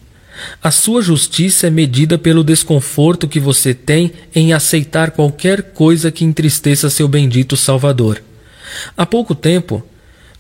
A 0.61 0.71
sua 0.71 1.01
justiça 1.01 1.67
é 1.67 1.69
medida 1.69 2.17
pelo 2.17 2.43
desconforto 2.43 3.27
que 3.27 3.39
você 3.39 3.73
tem 3.73 4.11
em 4.33 4.53
aceitar 4.53 5.11
qualquer 5.11 5.61
coisa 5.73 6.11
que 6.11 6.25
entristeça 6.25 6.89
seu 6.89 7.07
bendito 7.07 7.57
Salvador. 7.57 8.21
Há 8.95 9.05
pouco 9.05 9.33
tempo, 9.33 9.83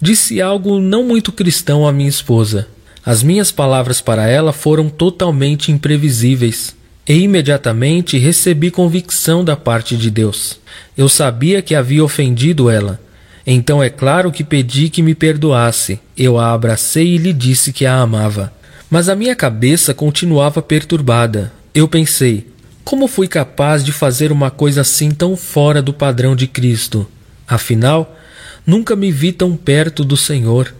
disse 0.01 0.41
algo 0.41 0.79
não 0.79 1.03
muito 1.03 1.31
cristão 1.31 1.87
à 1.87 1.91
minha 1.91 2.09
esposa. 2.09 2.67
As 3.05 3.23
minhas 3.23 3.51
palavras 3.51 4.01
para 4.01 4.27
ela 4.27 4.53
foram 4.53 4.89
totalmente 4.89 5.71
imprevisíveis. 5.71 6.75
E 7.07 7.13
imediatamente 7.13 8.19
recebi 8.19 8.69
convicção 8.69 9.43
da 9.43 9.55
parte 9.55 9.97
de 9.97 10.11
Deus. 10.11 10.59
Eu 10.95 11.09
sabia 11.09 11.59
que 11.59 11.73
havia 11.73 12.03
ofendido 12.03 12.69
ela. 12.69 13.01
Então 13.47 13.81
é 13.81 13.89
claro 13.89 14.31
que 14.31 14.43
pedi 14.43 14.89
que 14.89 15.01
me 15.01 15.15
perdoasse. 15.15 15.99
Eu 16.15 16.37
a 16.37 16.53
abracei 16.53 17.15
e 17.15 17.17
lhe 17.17 17.33
disse 17.33 17.73
que 17.73 17.83
a 17.83 17.95
amava. 17.95 18.53
Mas 18.89 19.07
a 19.07 19.15
minha 19.15 19.35
cabeça 19.35 19.93
continuava 19.93 20.61
perturbada. 20.61 21.53
Eu 21.73 21.87
pensei: 21.87 22.47
como 22.83 23.07
fui 23.07 23.27
capaz 23.27 23.83
de 23.83 23.91
fazer 23.91 24.31
uma 24.31 24.49
coisa 24.49 24.81
assim 24.81 25.11
tão 25.11 25.37
fora 25.37 25.81
do 25.81 25.93
padrão 25.93 26.35
de 26.35 26.47
Cristo? 26.47 27.07
Afinal, 27.47 28.17
nunca 28.65 28.95
me 28.95 29.11
vi 29.11 29.31
tão 29.31 29.55
perto 29.55 30.03
do 30.03 30.17
Senhor. 30.17 30.73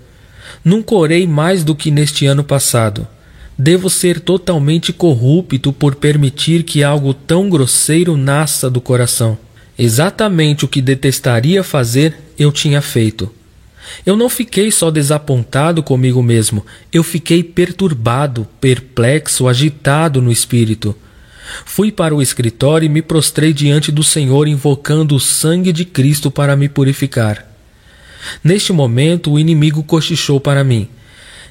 Nunca 0.65 0.95
orei 0.95 1.27
mais 1.27 1.63
do 1.63 1.75
que 1.75 1.91
neste 1.91 2.25
ano 2.25 2.43
passado. 2.43 3.07
Devo 3.55 3.89
ser 3.89 4.19
totalmente 4.19 4.91
corrupto 4.91 5.71
por 5.71 5.95
permitir 5.95 6.63
que 6.63 6.83
algo 6.83 7.13
tão 7.13 7.47
grosseiro 7.47 8.17
nasça 8.17 8.69
do 8.69 8.81
coração. 8.81 9.37
Exatamente 9.77 10.65
o 10.65 10.67
que 10.67 10.81
detestaria 10.81 11.63
fazer, 11.63 12.15
eu 12.37 12.51
tinha 12.51 12.81
feito. 12.81 13.31
Eu 14.05 14.15
não 14.15 14.29
fiquei 14.29 14.71
só 14.71 14.89
desapontado 14.91 15.83
comigo 15.83 16.21
mesmo, 16.21 16.65
eu 16.91 17.03
fiquei 17.03 17.43
perturbado, 17.43 18.47
perplexo, 18.59 19.47
agitado 19.47 20.21
no 20.21 20.31
espírito. 20.31 20.95
Fui 21.65 21.91
para 21.91 22.15
o 22.15 22.21
escritório 22.21 22.85
e 22.85 22.89
me 22.89 23.01
prostrei 23.01 23.53
diante 23.53 23.91
do 23.91 24.03
Senhor, 24.03 24.47
invocando 24.47 25.15
o 25.15 25.19
sangue 25.19 25.71
de 25.71 25.85
Cristo 25.85 26.29
para 26.29 26.55
me 26.55 26.69
purificar. 26.69 27.45
Neste 28.43 28.71
momento, 28.71 29.31
o 29.31 29.39
inimigo 29.39 29.83
cochichou 29.83 30.39
para 30.39 30.63
mim: 30.63 30.87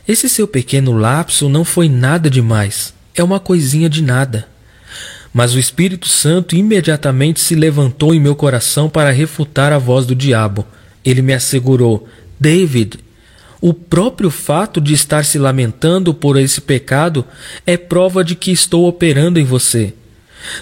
Esse 0.06 0.28
seu 0.28 0.46
pequeno 0.46 0.92
lapso 0.92 1.48
não 1.48 1.64
foi 1.64 1.88
nada 1.88 2.30
demais, 2.30 2.94
é 3.14 3.22
uma 3.22 3.40
coisinha 3.40 3.88
de 3.88 4.02
nada. 4.02 4.48
Mas 5.32 5.54
o 5.54 5.58
Espírito 5.58 6.08
Santo 6.08 6.56
imediatamente 6.56 7.40
se 7.40 7.54
levantou 7.54 8.14
em 8.14 8.20
meu 8.20 8.34
coração 8.34 8.88
para 8.88 9.10
refutar 9.10 9.72
a 9.72 9.78
voz 9.78 10.06
do 10.06 10.14
diabo. 10.14 10.66
Ele 11.04 11.22
me 11.22 11.34
assegurou: 11.34 12.08
David, 12.38 12.98
o 13.60 13.74
próprio 13.74 14.30
fato 14.30 14.80
de 14.80 14.94
estar 14.94 15.24
se 15.24 15.38
lamentando 15.38 16.14
por 16.14 16.36
esse 16.36 16.60
pecado 16.60 17.24
é 17.66 17.76
prova 17.76 18.22
de 18.22 18.34
que 18.34 18.52
estou 18.52 18.86
operando 18.86 19.40
em 19.40 19.44
você. 19.44 19.94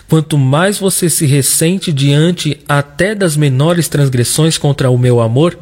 Quanto 0.09 0.39
mais 0.39 0.79
você 0.79 1.11
se 1.11 1.27
ressente 1.27 1.93
diante 1.93 2.59
até 2.67 3.15
das 3.15 3.37
menores 3.37 3.89
transgressões 3.89 4.57
contra 4.57 4.91
o 4.91 4.97
meu 4.97 5.21
amor, 5.21 5.59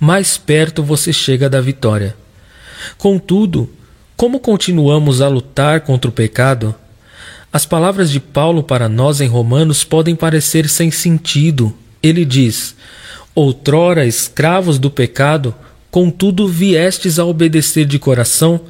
mais 0.00 0.38
perto 0.38 0.82
você 0.82 1.12
chega 1.12 1.50
da 1.50 1.60
vitória. 1.60 2.16
Contudo, 2.96 3.68
como 4.16 4.40
continuamos 4.40 5.20
a 5.20 5.28
lutar 5.28 5.82
contra 5.82 6.08
o 6.08 6.12
pecado? 6.12 6.74
As 7.52 7.66
palavras 7.66 8.10
de 8.10 8.20
Paulo 8.20 8.62
para 8.62 8.88
nós 8.88 9.20
em 9.20 9.28
Romanos 9.28 9.84
podem 9.84 10.16
parecer 10.16 10.68
sem 10.68 10.90
sentido. 10.90 11.74
Ele 12.02 12.24
diz: 12.24 12.74
Outrora 13.40 14.04
escravos 14.04 14.80
do 14.80 14.90
pecado, 14.90 15.54
contudo 15.92 16.48
viestes 16.48 17.20
a 17.20 17.24
obedecer 17.24 17.86
de 17.86 17.96
coração 17.96 18.62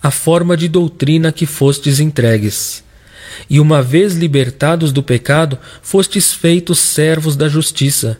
a 0.00 0.12
forma 0.12 0.56
de 0.56 0.68
doutrina 0.68 1.32
que 1.32 1.44
fostes 1.44 1.98
entregues. 1.98 2.84
E 3.50 3.58
uma 3.58 3.82
vez 3.82 4.14
libertados 4.14 4.92
do 4.92 5.02
pecado, 5.02 5.58
fostes 5.82 6.32
feitos 6.32 6.78
servos 6.78 7.34
da 7.34 7.48
justiça, 7.48 8.16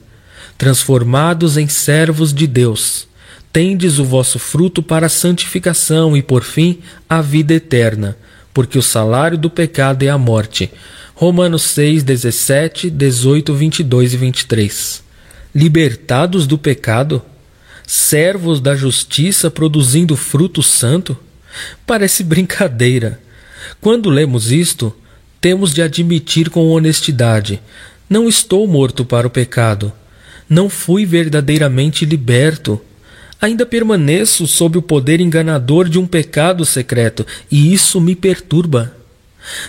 transformados 0.58 1.56
em 1.56 1.68
servos 1.68 2.34
de 2.34 2.48
Deus. 2.48 3.06
Tendes 3.52 4.00
o 4.00 4.04
vosso 4.04 4.40
fruto 4.40 4.82
para 4.82 5.06
a 5.06 5.08
santificação 5.08 6.16
e, 6.16 6.22
por 6.22 6.42
fim, 6.42 6.80
a 7.08 7.22
vida 7.22 7.54
eterna 7.54 8.16
porque 8.54 8.78
o 8.78 8.82
salário 8.82 9.38
do 9.38 9.48
pecado 9.48 10.02
é 10.02 10.08
a 10.08 10.18
morte. 10.18 10.70
Romanos 11.14 11.62
6, 11.62 12.02
17, 12.02 12.90
18, 12.90 13.54
22 13.54 14.14
e 14.14 14.16
23. 14.16 15.01
Libertados 15.54 16.46
do 16.46 16.56
pecado? 16.56 17.22
Servos 17.86 18.60
da 18.60 18.74
justiça 18.74 19.50
produzindo 19.50 20.16
fruto 20.16 20.62
santo? 20.62 21.16
Parece 21.86 22.22
brincadeira. 22.24 23.20
Quando 23.80 24.10
lemos 24.10 24.50
isto, 24.50 24.94
temos 25.40 25.74
de 25.74 25.82
admitir 25.82 26.50
com 26.50 26.70
honestidade: 26.70 27.60
não 28.08 28.28
estou 28.28 28.66
morto 28.66 29.04
para 29.04 29.26
o 29.26 29.30
pecado. 29.30 29.92
Não 30.48 30.68
fui 30.68 31.06
verdadeiramente 31.06 32.04
liberto 32.04 32.80
ainda 33.42 33.66
permaneço 33.66 34.46
sob 34.46 34.78
o 34.78 34.82
poder 34.82 35.20
enganador 35.20 35.88
de 35.88 35.98
um 35.98 36.06
pecado 36.06 36.64
secreto, 36.64 37.26
e 37.50 37.74
isso 37.74 38.00
me 38.00 38.14
perturba. 38.14 38.94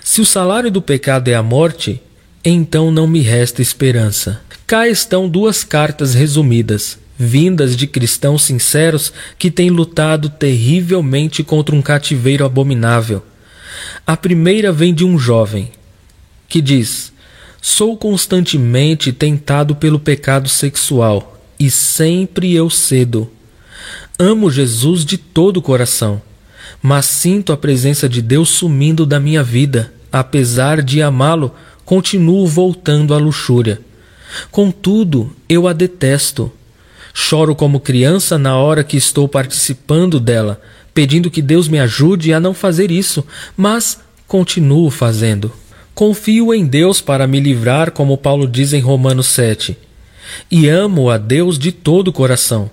Se 0.04 0.22
o 0.22 0.25
salário 0.25 0.70
do 0.70 0.80
pecado 0.80 1.28
é 1.30 1.34
a 1.34 1.42
morte, 1.42 2.00
então 2.44 2.92
não 2.92 3.08
me 3.08 3.22
resta 3.22 3.62
esperança. 3.62 4.42
Cá 4.68 4.88
estão 4.88 5.30
duas 5.30 5.64
cartas 5.64 6.14
resumidas, 6.14 6.98
vindas 7.18 7.76
de 7.76 7.88
cristãos 7.88 8.44
sinceros 8.44 9.14
que 9.38 9.52
têm 9.52 9.70
lutado 9.70 10.30
terrivelmente 10.30 11.44
contra 11.44 11.76
um 11.76 11.82
cativeiro 11.82 12.46
abominável. 12.46 13.24
A 14.06 14.18
primeira 14.18 14.72
vem 14.72 14.94
de 14.94 15.06
um 15.06 15.18
jovem, 15.18 15.72
que 16.48 16.62
diz: 16.62 17.13
Sou 17.62 17.96
constantemente 17.98 19.13
tentado 19.13 19.76
pelo 19.76 20.00
pecado 20.00 20.50
sexual, 20.50 21.41
e 21.60 21.70
sempre 21.70 22.54
eu 22.54 22.70
cedo. 22.70 23.32
Amo 24.20 24.52
Jesus 24.52 25.06
de 25.06 25.17
todo 25.17 25.58
o 25.58 25.62
coração, 25.62 26.22
mas 26.82 27.06
sinto 27.06 27.54
a 27.54 27.58
presença 27.58 28.08
de 28.10 28.22
Deus 28.22 28.50
sumindo 28.50 29.06
da 29.06 29.20
minha 29.20 29.44
vida. 29.44 29.94
Apesar 30.12 30.84
de 30.84 31.02
amá-lo, 31.02 31.56
continuo 31.86 32.46
voltando 32.48 33.13
à 33.13 33.17
luxúria. 33.17 33.80
Contudo, 34.52 35.36
eu 35.48 35.67
a 35.67 35.74
detesto. 35.74 36.52
Choro 37.13 37.56
como 37.56 37.80
criança 37.80 38.38
na 38.38 38.58
hora 38.58 38.84
que 38.84 38.98
estou 38.98 39.28
participando 39.28 40.19
dela, 40.19 40.60
pedindo 40.93 41.30
que 41.30 41.41
Deus 41.41 41.67
me 41.67 41.80
ajude 41.80 42.34
a 42.34 42.39
não 42.39 42.54
fazer 42.54 42.89
isso, 42.89 43.26
mas 43.56 44.00
continuo 44.28 44.89
fazendo. 44.89 45.52
Confio 45.93 46.54
em 46.54 46.65
Deus 46.65 47.02
para 47.02 47.28
me 47.28 47.39
livrar, 47.39 47.91
como 47.91 48.17
Paulo 48.17 48.48
diz 48.48 48.74
em 48.74 48.80
Romanos 48.80 49.28
7. 49.28 49.78
E 50.50 50.67
amo 50.67 51.12
a 51.12 51.19
Deus 51.19 51.60
de 51.60 51.72
todo 51.72 52.08
o 52.08 52.13
coração. 52.13 52.72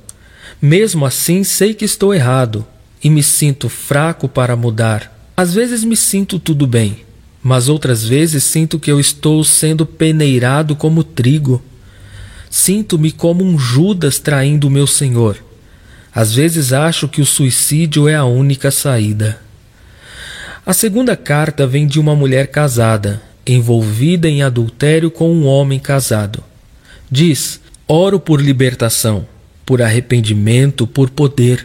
Mesmo 0.61 1.05
assim, 1.05 1.44
sei 1.44 1.75
que 1.75 1.85
estou 1.85 2.14
errado 2.14 2.66
e 3.05 3.11
me 3.11 3.23
sinto 3.23 3.68
fraco 3.68 4.27
para 4.27 4.57
mudar. 4.57 5.33
Às 5.37 5.55
vezes 5.55 5.85
me 5.85 5.96
sinto 5.96 6.38
tudo 6.38 6.66
bem, 6.66 6.99
mas 7.42 7.68
outras 7.68 8.05
vezes 8.05 8.44
sinto 8.44 8.79
que 8.79 8.90
eu 8.90 9.00
estou 9.00 9.42
sendo 9.44 9.87
peneirado 9.87 10.76
como 10.76 11.05
trigo. 11.05 11.62
Sinto-me 12.48 13.12
como 13.12 13.44
um 13.44 13.59
Judas 13.59 14.18
traindo 14.18 14.66
o 14.66 14.70
meu 14.70 14.87
Senhor. 14.87 15.38
Às 16.14 16.35
vezes 16.35 16.72
acho 16.72 17.09
que 17.09 17.20
o 17.20 17.26
suicídio 17.26 18.09
é 18.09 18.14
a 18.14 18.24
única 18.24 18.70
saída. 18.70 19.40
A 20.66 20.72
segunda 20.72 21.16
carta 21.16 21.66
vem 21.66 21.87
de 21.87 21.98
uma 22.00 22.14
mulher 22.14 22.48
casada, 22.48 23.22
envolvida 23.46 24.29
em 24.29 24.42
adultério 24.42 25.11
com 25.11 25.33
um 25.33 25.46
homem 25.46 25.79
casado. 25.79 26.42
Diz: 27.11 27.61
Oro 27.87 28.18
por 28.20 28.40
libertação 28.40 29.26
por 29.70 29.81
arrependimento, 29.81 30.85
por 30.85 31.11
poder. 31.11 31.64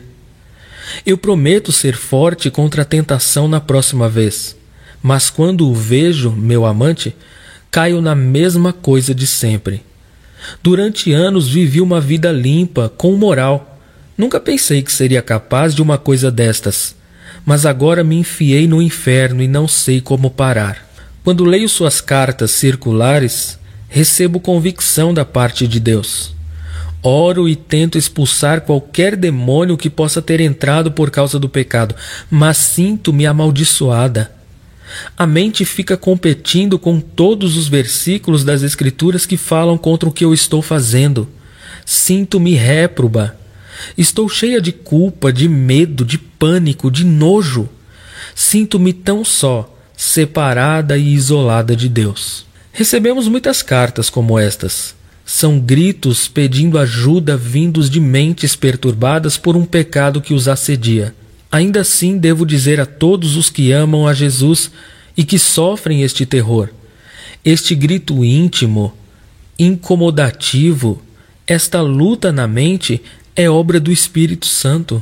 Eu 1.03 1.17
prometo 1.17 1.71
ser 1.71 1.95
forte 1.95 2.51
contra 2.51 2.83
a 2.83 2.85
tentação 2.85 3.47
na 3.47 3.59
próxima 3.59 4.07
vez, 4.07 4.55
mas 5.05 5.29
quando 5.29 5.69
o 5.69 5.73
vejo, 5.75 6.31
meu 6.31 6.65
amante, 6.65 7.15
caio 7.69 8.01
na 8.01 8.15
mesma 8.15 8.73
coisa 8.73 9.13
de 9.13 9.27
sempre. 9.27 9.83
Durante 10.63 11.13
anos 11.13 11.47
vivi 11.47 11.79
uma 11.79 12.01
vida 12.01 12.31
limpa, 12.31 12.91
com 12.97 13.15
moral. 13.15 13.79
Nunca 14.17 14.39
pensei 14.39 14.81
que 14.81 14.91
seria 14.91 15.21
capaz 15.21 15.75
de 15.75 15.81
uma 15.83 15.99
coisa 15.99 16.31
destas, 16.31 16.95
mas 17.45 17.67
agora 17.67 18.03
me 18.03 18.15
enfiei 18.15 18.67
no 18.67 18.81
inferno 18.81 19.43
e 19.43 19.47
não 19.47 19.67
sei 19.67 20.01
como 20.01 20.31
parar. 20.31 20.83
Quando 21.23 21.45
leio 21.45 21.69
suas 21.69 22.01
cartas 22.01 22.49
circulares, 22.49 23.59
recebo 23.87 24.39
convicção 24.39 25.13
da 25.13 25.23
parte 25.23 25.67
de 25.67 25.79
Deus. 25.79 26.33
Oro 27.03 27.47
e 27.47 27.55
tento 27.55 27.95
expulsar 27.95 28.61
qualquer 28.61 29.15
demônio 29.15 29.77
que 29.77 29.87
possa 29.87 30.19
ter 30.19 30.41
entrado 30.41 30.91
por 30.91 31.11
causa 31.11 31.37
do 31.37 31.47
pecado, 31.47 31.93
mas 32.27 32.57
sinto-me 32.57 33.27
amaldiçoada. 33.27 34.33
A 35.17 35.25
mente 35.25 35.65
fica 35.65 35.97
competindo 35.97 36.77
com 36.77 36.99
todos 36.99 37.57
os 37.57 37.67
versículos 37.67 38.43
das 38.43 38.63
Escrituras 38.63 39.25
que 39.25 39.37
falam 39.37 39.77
contra 39.77 40.07
o 40.07 40.11
que 40.11 40.23
eu 40.23 40.33
estou 40.33 40.61
fazendo. 40.61 41.27
Sinto-me 41.85 42.55
réproba. 42.55 43.37
Estou 43.97 44.29
cheia 44.29 44.61
de 44.61 44.71
culpa, 44.71 45.31
de 45.31 45.49
medo, 45.49 46.05
de 46.05 46.17
pânico, 46.17 46.89
de 46.89 47.03
nojo. 47.03 47.69
Sinto-me 48.33 48.93
tão 48.93 49.23
só, 49.25 49.73
separada 49.95 50.97
e 50.97 51.13
isolada 51.13 51.75
de 51.75 51.89
Deus. 51.89 52.45
Recebemos 52.71 53.27
muitas 53.27 53.61
cartas 53.61 54.09
como 54.09 54.37
estas 54.39 54.95
são 55.25 55.59
gritos 55.59 56.27
pedindo 56.27 56.77
ajuda 56.77 57.35
vindos 57.35 57.89
de 57.89 57.99
mentes 57.99 58.55
perturbadas 58.55 59.37
por 59.37 59.57
um 59.57 59.65
pecado 59.65 60.21
que 60.21 60.35
os 60.35 60.47
assedia. 60.47 61.15
Ainda 61.51 61.81
assim, 61.81 62.17
devo 62.17 62.45
dizer 62.45 62.79
a 62.79 62.85
todos 62.85 63.35
os 63.35 63.49
que 63.49 63.71
amam 63.71 64.07
a 64.07 64.13
Jesus 64.13 64.71
e 65.15 65.23
que 65.23 65.39
sofrem 65.39 66.01
este 66.01 66.25
terror: 66.25 66.69
este 67.43 67.75
grito 67.75 68.23
íntimo, 68.23 68.93
incomodativo, 69.57 71.01
esta 71.47 71.81
luta 71.81 72.31
na 72.31 72.47
mente 72.47 73.01
é 73.35 73.49
obra 73.49 73.79
do 73.79 73.91
Espírito 73.91 74.45
Santo. 74.45 75.01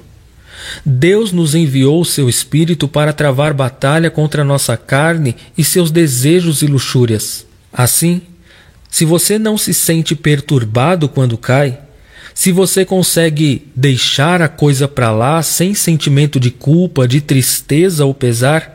Deus 0.85 1.31
nos 1.31 1.55
enviou 1.55 1.99
o 2.01 2.05
seu 2.05 2.29
Espírito 2.29 2.87
para 2.87 3.13
travar 3.13 3.53
batalha 3.53 4.09
contra 4.09 4.43
nossa 4.43 4.77
carne 4.77 5.35
e 5.57 5.63
seus 5.63 5.91
desejos 5.91 6.61
e 6.61 6.67
luxúrias. 6.67 7.45
Assim, 7.71 8.21
se 8.89 9.05
você 9.05 9.39
não 9.39 9.57
se 9.57 9.73
sente 9.73 10.15
perturbado 10.15 11.09
quando 11.09 11.37
cai, 11.37 11.79
se 12.33 12.51
você 12.51 12.83
consegue 12.83 13.67
deixar 13.75 14.41
a 14.41 14.47
coisa 14.47 14.87
para 14.87 15.11
lá 15.11 15.41
sem 15.43 15.73
sentimento 15.73 16.39
de 16.39 16.49
culpa, 16.49 17.07
de 17.07 17.21
tristeza 17.21 18.05
ou 18.05 18.13
pesar, 18.13 18.73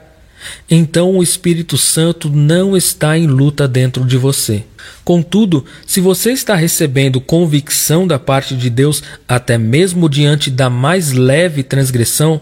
então 0.70 1.16
o 1.16 1.22
Espírito 1.22 1.76
Santo 1.76 2.30
não 2.30 2.76
está 2.76 3.18
em 3.18 3.26
luta 3.26 3.66
dentro 3.66 4.04
de 4.04 4.16
você. 4.16 4.64
Contudo, 5.04 5.64
se 5.86 6.00
você 6.00 6.32
está 6.32 6.54
recebendo 6.54 7.20
convicção 7.20 8.06
da 8.06 8.18
parte 8.18 8.54
de 8.54 8.70
Deus, 8.70 9.02
até 9.26 9.58
mesmo 9.58 10.08
diante 10.08 10.50
da 10.50 10.70
mais 10.70 11.12
leve 11.12 11.62
transgressão, 11.62 12.40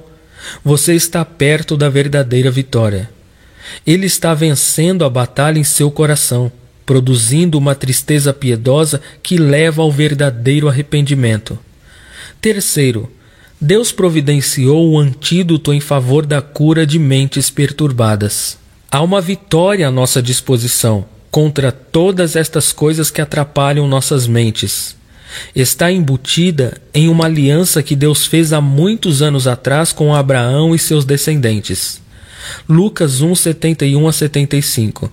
você 0.64 0.94
está 0.94 1.24
perto 1.24 1.76
da 1.76 1.88
verdadeira 1.88 2.50
vitória. 2.50 3.08
Ele 3.86 4.06
está 4.06 4.34
vencendo 4.34 5.04
a 5.04 5.10
batalha 5.10 5.58
em 5.58 5.64
seu 5.64 5.90
coração, 5.90 6.52
produzindo 6.86 7.58
uma 7.58 7.74
tristeza 7.74 8.32
piedosa 8.32 9.02
que 9.22 9.36
leva 9.36 9.82
ao 9.82 9.90
verdadeiro 9.90 10.68
arrependimento. 10.68 11.58
Terceiro, 12.40 13.10
Deus 13.60 13.90
providenciou 13.90 14.92
o 14.92 14.98
antídoto 14.98 15.72
em 15.72 15.80
favor 15.80 16.24
da 16.24 16.40
cura 16.40 16.86
de 16.86 16.98
mentes 16.98 17.50
perturbadas. 17.50 18.56
Há 18.90 19.02
uma 19.02 19.20
vitória 19.20 19.88
à 19.88 19.90
nossa 19.90 20.22
disposição 20.22 21.04
contra 21.30 21.72
todas 21.72 22.36
estas 22.36 22.72
coisas 22.72 23.10
que 23.10 23.20
atrapalham 23.20 23.88
nossas 23.88 24.26
mentes. 24.26 24.94
Está 25.54 25.90
embutida 25.90 26.80
em 26.94 27.08
uma 27.08 27.26
aliança 27.26 27.82
que 27.82 27.96
Deus 27.96 28.24
fez 28.24 28.52
há 28.52 28.60
muitos 28.60 29.22
anos 29.22 29.46
atrás 29.46 29.92
com 29.92 30.14
Abraão 30.14 30.74
e 30.74 30.78
seus 30.78 31.04
descendentes. 31.04 32.00
Lucas 32.68 33.20
1, 33.20 33.34
71 33.34 34.08
a 34.08 34.12
75 34.12 35.12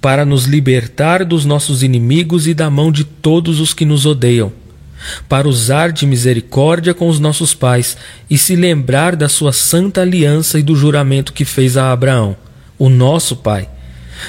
Para 0.00 0.24
nos 0.24 0.44
libertar 0.44 1.24
dos 1.24 1.44
nossos 1.44 1.82
inimigos 1.82 2.46
e 2.46 2.54
da 2.54 2.70
mão 2.70 2.92
de 2.92 3.04
todos 3.04 3.60
os 3.60 3.72
que 3.72 3.84
nos 3.84 4.06
odeiam. 4.06 4.52
Para 5.28 5.48
usar 5.48 5.90
de 5.90 6.06
misericórdia 6.06 6.94
com 6.94 7.08
os 7.08 7.18
nossos 7.18 7.54
pais 7.54 7.96
e 8.30 8.38
se 8.38 8.54
lembrar 8.54 9.16
da 9.16 9.28
sua 9.28 9.52
santa 9.52 10.02
aliança 10.02 10.58
e 10.58 10.62
do 10.62 10.76
juramento 10.76 11.32
que 11.32 11.44
fez 11.44 11.76
a 11.76 11.90
Abraão, 11.90 12.36
o 12.78 12.88
nosso 12.88 13.36
pai, 13.36 13.68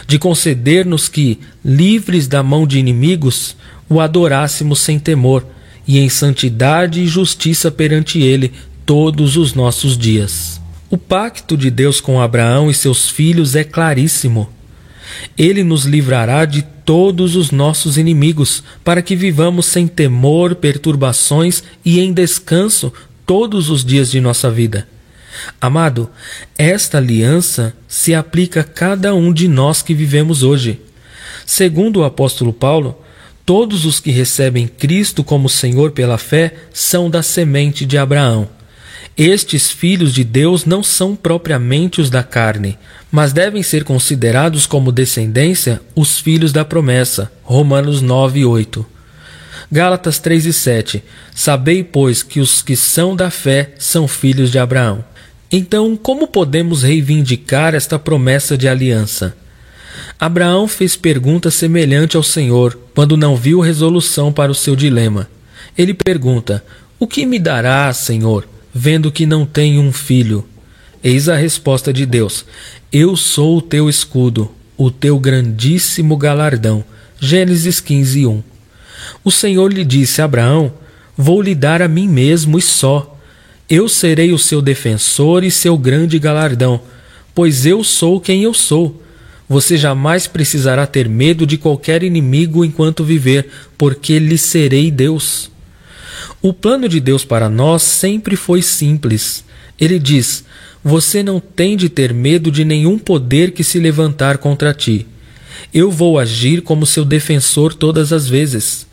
de 0.08 0.18
conceder-nos 0.18 1.08
que, 1.08 1.40
livres 1.64 2.28
da 2.28 2.42
mão 2.42 2.66
de 2.66 2.80
inimigos, 2.80 3.56
o 3.88 4.00
adorássemos 4.00 4.80
sem 4.80 4.98
temor 4.98 5.46
e 5.88 6.00
em 6.00 6.10
santidade 6.10 7.02
e 7.02 7.08
justiça 7.08 7.70
perante 7.70 8.20
ele 8.20 8.52
todos 8.86 9.38
os 9.38 9.54
nossos 9.54 9.98
dias. 9.98 10.63
O 10.94 10.98
pacto 10.98 11.58
de 11.58 11.72
Deus 11.72 12.00
com 12.00 12.22
Abraão 12.22 12.70
e 12.70 12.74
seus 12.76 13.10
filhos 13.10 13.56
é 13.56 13.64
claríssimo. 13.64 14.48
Ele 15.36 15.64
nos 15.64 15.86
livrará 15.86 16.46
de 16.46 16.62
todos 16.62 17.36
os 17.36 17.50
nossos 17.50 17.98
inimigos, 17.98 18.64
para 18.84 19.02
que 19.02 19.16
vivamos 19.16 19.66
sem 19.66 19.88
temor, 19.88 20.54
perturbações 20.54 21.64
e 21.84 22.00
em 22.00 22.14
descanso 22.14 22.94
todos 23.26 23.72
os 23.72 23.84
dias 23.84 24.12
de 24.12 24.22
nossa 24.22 24.52
vida. 24.52 24.88
Amado, 25.60 26.12
esta 26.60 27.00
aliança 27.00 27.76
se 27.88 28.14
aplica 28.14 28.62
a 28.62 28.64
cada 28.64 29.16
um 29.16 29.34
de 29.34 29.48
nós 29.48 29.82
que 29.82 29.96
vivemos 29.96 30.44
hoje. 30.44 30.80
Segundo 31.44 32.02
o 32.02 32.04
apóstolo 32.04 32.54
Paulo, 32.54 32.96
todos 33.44 33.84
os 33.84 34.00
que 34.00 34.12
recebem 34.12 34.68
Cristo 34.68 35.24
como 35.24 35.50
Senhor 35.50 35.90
pela 35.90 36.20
fé 36.20 36.54
são 36.72 37.10
da 37.10 37.24
semente 37.24 37.84
de 37.84 37.98
Abraão. 37.98 38.48
Estes 39.18 39.70
filhos 39.70 40.12
de 40.12 40.24
Deus 40.24 40.66
não 40.66 40.82
são 40.82 41.16
propriamente 41.16 42.02
os 42.02 42.10
da 42.10 42.24
carne, 42.24 42.80
mas 43.12 43.32
devem 43.32 43.62
ser 43.62 43.84
considerados 43.84 44.66
como 44.66 44.92
descendência 44.92 45.80
os 45.96 46.20
filhos 46.20 46.52
da 46.52 46.66
promessa. 46.66 47.32
Romanos 47.44 48.02
9 48.02 48.40
e 48.40 48.46
8. 48.46 48.84
Gálatas 49.72 50.18
3 50.18 50.48
e 50.48 50.54
7. 50.54 51.04
Sabei, 51.34 51.84
pois, 51.84 52.24
que 52.24 52.40
os 52.40 52.64
que 52.64 52.76
são 52.76 53.16
da 53.16 53.30
fé 53.30 53.76
são 53.78 54.08
filhos 54.08 54.52
de 54.52 54.58
Abraão. 54.58 55.06
Então, 55.52 55.96
como 55.96 56.28
podemos 56.28 56.82
reivindicar 56.82 57.76
esta 57.76 58.00
promessa 58.00 58.58
de 58.58 58.68
aliança? 58.68 59.38
Abraão 60.20 60.68
fez 60.68 60.96
pergunta 60.96 61.52
semelhante 61.52 62.18
ao 62.18 62.24
Senhor 62.24 62.80
quando 62.96 63.16
não 63.16 63.36
viu 63.36 63.60
resolução 63.60 64.34
para 64.34 64.52
o 64.52 64.56
seu 64.56 64.76
dilema. 64.76 65.30
Ele 65.78 65.94
pergunta: 65.94 66.64
O 67.00 67.06
que 67.06 67.28
me 67.28 67.38
dará, 67.38 67.94
Senhor? 67.94 68.48
Vendo 68.74 69.12
que 69.12 69.26
não 69.26 69.46
tem 69.46 69.78
um 69.78 69.92
filho. 69.92 70.46
Eis 71.04 71.30
a 71.30 71.36
resposta 71.36 71.94
de 71.94 72.06
Deus: 72.06 72.46
Eu 72.92 73.16
sou 73.16 73.58
o 73.58 73.62
teu 73.62 73.90
escudo, 73.90 74.50
o 74.78 74.90
teu 74.90 75.20
grandíssimo 75.20 76.18
galardão. 76.18 76.84
Gênesis 77.20 77.80
15, 77.80 78.26
1. 78.26 78.44
O 79.24 79.32
Senhor 79.32 79.72
lhe 79.72 79.86
disse 79.86 80.22
a 80.22 80.26
Abraão: 80.26 80.74
Vou 81.16 81.42
lhe 81.42 81.54
dar 81.54 81.82
a 81.82 81.88
mim 81.88 82.08
mesmo 82.08 82.58
e 82.58 82.62
só. 82.62 83.18
Eu 83.70 83.88
serei 83.88 84.34
o 84.34 84.40
seu 84.40 84.62
defensor 84.62 85.44
e 85.44 85.52
seu 85.52 85.78
grande 85.78 86.20
galardão, 86.20 86.82
pois 87.34 87.66
eu 87.66 87.84
sou 87.84 88.20
quem 88.20 88.44
eu 88.44 88.54
sou. 88.54 89.02
Você 89.48 89.78
jamais 89.78 90.26
precisará 90.26 90.88
ter 90.88 91.08
medo 91.08 91.46
de 91.46 91.58
qualquer 91.58 92.04
inimigo 92.04 92.64
enquanto 92.64 93.04
viver, 93.04 93.48
porque 93.78 94.20
lhe 94.20 94.38
serei 94.38 94.90
Deus. 94.90 95.52
O 96.46 96.52
plano 96.52 96.90
de 96.90 97.00
Deus 97.00 97.24
para 97.24 97.50
nós 97.50 97.84
sempre 97.84 98.36
foi 98.36 98.62
simples. 98.62 99.46
Ele 99.80 99.98
diz: 99.98 100.44
Você 100.84 101.24
não 101.24 101.40
tem 101.40 101.78
de 101.78 101.88
ter 101.88 102.14
medo 102.14 102.52
de 102.52 102.66
nenhum 102.66 103.00
poder 103.00 103.52
que 103.52 103.64
se 103.64 103.80
levantar 103.80 104.38
contra 104.38 104.74
ti. 104.74 105.08
Eu 105.74 105.90
vou 105.90 106.20
agir 106.20 106.62
como 106.62 106.86
seu 106.86 107.06
defensor 107.06 107.74
todas 107.74 108.12
as 108.12 108.28
vezes. 108.28 108.86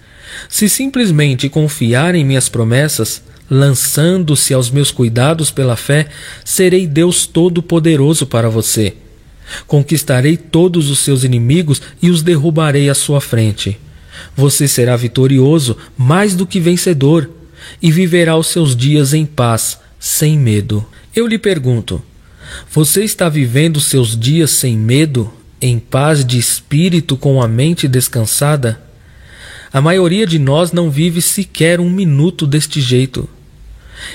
Se 0.49 0.69
simplesmente 0.69 1.49
confiar 1.49 2.15
em 2.15 2.25
minhas 2.25 2.49
promessas, 2.49 3.21
lançando-se 3.51 4.55
aos 4.55 4.71
meus 4.71 4.93
cuidados 4.93 5.51
pela 5.51 5.75
fé, 5.75 6.07
serei 6.45 6.87
Deus 6.87 7.27
Todo-Poderoso 7.27 8.27
para 8.27 8.49
você. 8.49 8.95
Conquistarei 9.67 10.37
todos 10.37 10.89
os 10.89 11.01
seus 11.01 11.25
inimigos 11.25 11.83
e 12.01 12.11
os 12.11 12.23
derrubarei 12.23 12.89
à 12.89 12.95
sua 12.95 13.21
frente. 13.21 13.77
Você 14.37 14.69
será 14.69 14.95
vitorioso, 14.95 15.77
mais 15.99 16.37
do 16.37 16.47
que 16.47 16.61
vencedor 16.61 17.29
e 17.81 17.91
viverá 17.91 18.37
os 18.37 18.49
seus 18.49 18.75
dias 18.77 19.13
em 19.15 19.27
paz, 19.27 19.79
sem 19.99 20.39
medo. 20.39 20.85
Eu 21.15 21.27
lhe 21.27 21.39
pergunto: 21.39 22.03
você 22.73 23.05
está 23.05 23.29
vivendo 23.29 23.81
seus 23.81 24.19
dias 24.19 24.51
sem 24.51 24.77
medo, 24.77 25.33
em 25.61 25.79
paz 25.79 26.25
de 26.25 26.39
espírito, 26.39 27.17
com 27.17 27.43
a 27.43 27.49
mente 27.49 27.87
descansada? 27.87 28.81
A 29.73 29.81
maioria 29.81 30.27
de 30.27 30.39
nós 30.39 30.73
não 30.73 30.91
vive 30.91 31.23
sequer 31.23 31.79
um 31.81 31.89
minuto 31.89 32.47
deste 32.47 32.81
jeito. 32.81 33.29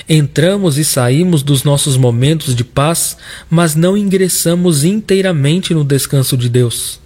Entramos 0.10 0.78
e 0.78 0.84
saímos 0.84 1.44
dos 1.44 1.64
nossos 1.64 1.96
momentos 1.96 2.56
de 2.56 2.64
paz, 2.64 3.18
mas 3.50 3.76
não 3.76 3.96
ingressamos 3.96 4.84
inteiramente 4.84 5.74
no 5.74 5.84
descanso 5.84 6.36
de 6.36 6.50
Deus. 6.50 7.00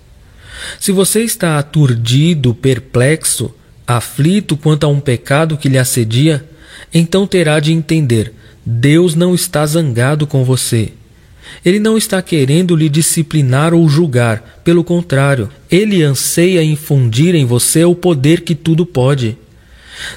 Se 0.80 0.92
você 0.92 1.24
está 1.24 1.60
aturdido, 1.60 2.54
perplexo, 2.54 3.54
aflito 3.98 4.56
quanto 4.56 4.86
a 4.86 4.88
um 4.88 5.00
pecado 5.00 5.58
que 5.58 5.70
lhe 5.70 5.78
assedia, 5.78 6.48
então 6.94 7.26
terá 7.26 7.60
de 7.60 7.74
entender: 7.74 8.34
Deus 8.66 9.16
não 9.16 9.34
está 9.34 9.66
zangado 9.66 10.28
com 10.28 10.44
você. 10.44 10.94
Ele 11.66 11.80
não 11.80 11.98
está 11.98 12.22
querendo 12.22 12.76
lhe 12.76 12.88
disciplinar 12.88 13.74
ou 13.74 13.90
julgar, 13.90 14.62
pelo 14.64 14.84
contrário, 14.84 15.50
ele 15.70 16.04
anseia 16.04 16.64
infundir 16.64 17.34
em 17.34 17.44
você 17.44 17.84
o 17.84 17.96
poder 17.96 18.42
que 18.42 18.54
tudo 18.54 18.86
pode. 18.86 19.36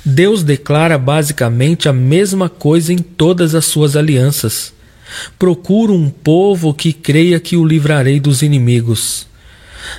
Deus 0.04 0.42
declara 0.42 0.98
basicamente 0.98 1.88
a 1.88 1.92
mesma 1.92 2.50
coisa 2.50 2.92
em 2.92 2.98
todas 2.98 3.54
as 3.54 3.64
suas 3.64 3.96
alianças. 3.96 4.74
Procuro 5.38 5.94
um 5.94 6.10
povo 6.10 6.74
que 6.74 6.92
creia 6.92 7.40
que 7.40 7.56
o 7.56 7.64
livrarei 7.64 8.20
dos 8.20 8.42
inimigos. 8.42 9.26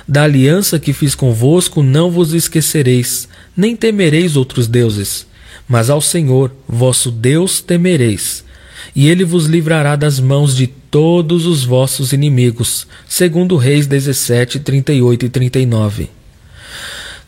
Da 0.06 0.24
aliança 0.24 0.78
que 0.78 0.92
fiz 0.92 1.14
convosco 1.14 1.82
não 1.82 2.10
vos 2.10 2.32
esquecereis, 2.32 3.28
nem 3.56 3.76
temereis 3.76 4.36
outros 4.36 4.66
deuses, 4.66 5.26
mas 5.68 5.90
ao 5.90 6.00
Senhor, 6.00 6.52
vosso 6.68 7.10
Deus, 7.10 7.60
temereis, 7.60 8.44
e 8.94 9.08
ele 9.08 9.24
vos 9.24 9.46
livrará 9.46 9.96
das 9.96 10.20
mãos 10.20 10.56
de 10.56 10.66
todos 10.66 11.46
os 11.46 11.64
vossos 11.64 12.12
inimigos. 12.12 12.86
Segundo 13.08 13.56
Reis 13.56 13.86
17, 13.86 14.60
38 14.60 15.26
e 15.26 15.28
39. 15.28 16.10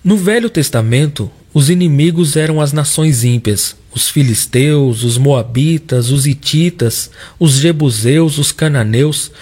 No 0.05 0.17
Velho 0.17 0.49
Testamento, 0.49 1.29
os 1.53 1.69
inimigos 1.69 2.37
eram 2.37 2.61
as 2.61 2.73
nações 2.73 3.25
ímpias, 3.25 3.75
os 3.93 4.09
filisteus, 4.09 5.03
os 5.03 5.19
moabitas, 5.19 6.11
os 6.11 6.27
hititas, 6.27 7.11
os 7.41 7.55
jebuseus, 7.55 8.39
os 8.39 8.53
cananeus. 8.53 9.33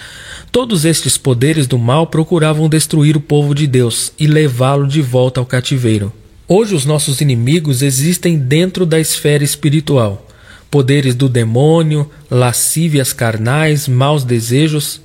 Todos 0.55 0.85
estes 0.85 1.17
poderes 1.17 1.67
do 1.67 1.77
mal 1.77 2.07
procuravam 2.07 2.69
destruir 2.69 3.17
o 3.17 3.19
povo 3.19 3.53
de 3.53 3.67
Deus 3.67 4.13
e 4.17 4.25
levá-lo 4.25 4.87
de 4.87 5.01
volta 5.01 5.41
ao 5.41 5.45
cativeiro. 5.45 6.13
Hoje 6.47 6.73
os 6.73 6.85
nossos 6.85 7.19
inimigos 7.19 7.81
existem 7.81 8.37
dentro 8.37 8.85
da 8.85 8.97
esfera 8.97 9.43
espiritual. 9.43 10.25
Poderes 10.71 11.13
do 11.13 11.27
demônio, 11.27 12.09
lascívias 12.31 13.11
carnais, 13.11 13.85
maus 13.89 14.23
desejos. 14.23 15.01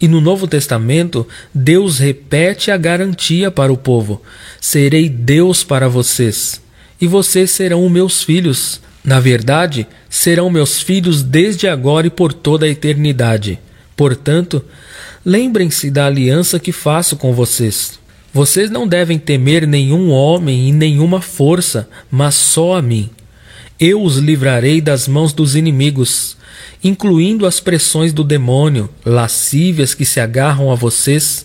E 0.00 0.08
no 0.08 0.20
Novo 0.20 0.48
Testamento, 0.48 1.24
Deus 1.54 1.98
repete 1.98 2.72
a 2.72 2.76
garantia 2.76 3.48
para 3.48 3.72
o 3.72 3.76
povo: 3.76 4.20
Serei 4.60 5.08
Deus 5.08 5.62
para 5.62 5.88
vocês, 5.88 6.60
e 7.00 7.06
vocês 7.06 7.52
serão 7.52 7.88
meus 7.88 8.24
filhos. 8.24 8.80
Na 9.04 9.20
verdade, 9.20 9.86
serão 10.08 10.50
meus 10.50 10.82
filhos 10.82 11.22
desde 11.22 11.68
agora 11.68 12.08
e 12.08 12.10
por 12.10 12.32
toda 12.32 12.66
a 12.66 12.68
eternidade 12.68 13.60
Portanto, 14.00 14.64
lembrem-se 15.22 15.90
da 15.90 16.06
aliança 16.06 16.58
que 16.58 16.72
faço 16.72 17.16
com 17.16 17.34
vocês. 17.34 18.00
Vocês 18.32 18.70
não 18.70 18.88
devem 18.88 19.18
temer 19.18 19.66
nenhum 19.66 20.08
homem 20.08 20.70
e 20.70 20.72
nenhuma 20.72 21.20
força, 21.20 21.86
mas 22.10 22.34
só 22.34 22.76
a 22.76 22.80
mim. 22.80 23.10
Eu 23.78 24.02
os 24.02 24.16
livrarei 24.16 24.80
das 24.80 25.06
mãos 25.06 25.34
dos 25.34 25.54
inimigos, 25.54 26.34
incluindo 26.82 27.44
as 27.44 27.60
pressões 27.60 28.10
do 28.10 28.24
demônio, 28.24 28.88
lascívias 29.04 29.92
que 29.92 30.06
se 30.06 30.18
agarram 30.18 30.72
a 30.72 30.74
vocês, 30.74 31.44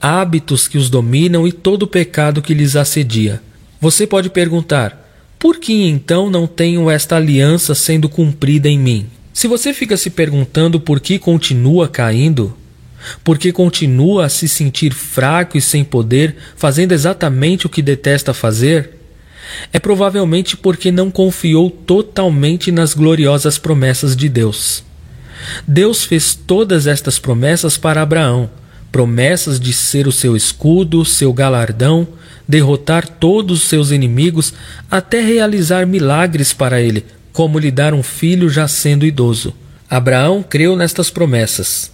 hábitos 0.00 0.66
que 0.66 0.78
os 0.78 0.88
dominam 0.88 1.46
e 1.46 1.52
todo 1.52 1.82
o 1.82 1.86
pecado 1.86 2.40
que 2.40 2.54
lhes 2.54 2.76
assedia. 2.76 3.42
Você 3.78 4.06
pode 4.06 4.30
perguntar: 4.30 5.06
por 5.38 5.58
que 5.58 5.74
então 5.86 6.30
não 6.30 6.46
tenho 6.46 6.88
esta 6.88 7.16
aliança 7.16 7.74
sendo 7.74 8.08
cumprida 8.08 8.70
em 8.70 8.78
mim? 8.78 9.06
Se 9.32 9.46
você 9.46 9.72
fica 9.72 9.96
se 9.96 10.10
perguntando 10.10 10.80
por 10.80 11.00
que 11.00 11.18
continua 11.18 11.88
caindo, 11.88 12.56
porque 13.24 13.52
continua 13.52 14.26
a 14.26 14.28
se 14.28 14.48
sentir 14.48 14.92
fraco 14.92 15.56
e 15.56 15.60
sem 15.60 15.84
poder, 15.84 16.36
fazendo 16.56 16.92
exatamente 16.92 17.66
o 17.66 17.68
que 17.68 17.82
detesta 17.82 18.34
fazer, 18.34 18.98
é 19.72 19.78
provavelmente 19.78 20.56
porque 20.56 20.90
não 20.90 21.10
confiou 21.10 21.70
totalmente 21.70 22.70
nas 22.70 22.94
gloriosas 22.94 23.58
promessas 23.58 24.14
de 24.14 24.28
Deus. 24.28 24.84
Deus 25.66 26.04
fez 26.04 26.34
todas 26.34 26.86
estas 26.86 27.18
promessas 27.18 27.76
para 27.76 28.02
Abraão, 28.02 28.50
promessas 28.92 29.58
de 29.58 29.72
ser 29.72 30.06
o 30.06 30.12
seu 30.12 30.36
escudo, 30.36 31.04
seu 31.04 31.32
galardão, 31.32 32.06
derrotar 32.46 33.06
todos 33.06 33.62
os 33.62 33.68
seus 33.68 33.90
inimigos, 33.90 34.52
até 34.90 35.20
realizar 35.20 35.86
milagres 35.86 36.52
para 36.52 36.80
ele, 36.80 37.04
como 37.32 37.58
lhe 37.58 37.70
dar 37.70 37.94
um 37.94 38.02
filho 38.02 38.48
já 38.48 38.66
sendo 38.66 39.06
idoso. 39.06 39.54
Abraão 39.88 40.42
creu 40.42 40.76
nestas 40.76 41.10
promessas 41.10 41.92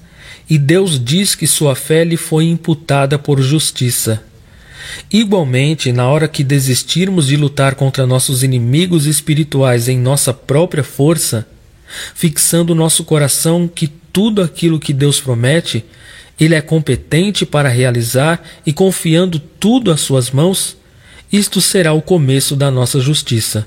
e 0.49 0.59
Deus 0.59 1.03
diz 1.03 1.35
que 1.35 1.47
sua 1.47 1.75
fé 1.75 2.05
lhe 2.05 2.17
foi 2.17 2.45
imputada 2.45 3.19
por 3.19 3.41
justiça. 3.41 4.23
Igualmente, 5.13 5.91
na 5.93 6.09
hora 6.09 6.29
que 6.29 6.45
desistirmos 6.45 7.27
de 7.27 7.37
lutar 7.37 7.75
contra 7.75 8.07
nossos 8.07 8.43
inimigos 8.43 9.07
espirituais 9.07 9.89
em 9.89 9.99
nossa 9.99 10.33
própria 10.33 10.85
força, 10.85 11.47
fixando 12.15 12.75
nosso 12.75 13.05
coração 13.05 13.67
que 13.67 13.89
tudo 13.89 14.41
aquilo 14.41 14.79
que 14.79 14.93
Deus 14.93 15.21
promete, 15.21 15.85
Ele 16.39 16.55
é 16.55 16.61
competente 16.61 17.45
para 17.45 17.69
realizar 17.69 18.41
e 18.65 18.73
confiando 18.73 19.41
tudo 19.41 19.91
às 19.91 20.01
suas 20.01 20.31
mãos, 20.31 20.77
isto 21.33 21.61
será 21.61 21.93
o 21.93 22.01
começo 22.01 22.55
da 22.55 22.71
nossa 22.71 23.01
justiça. 23.01 23.67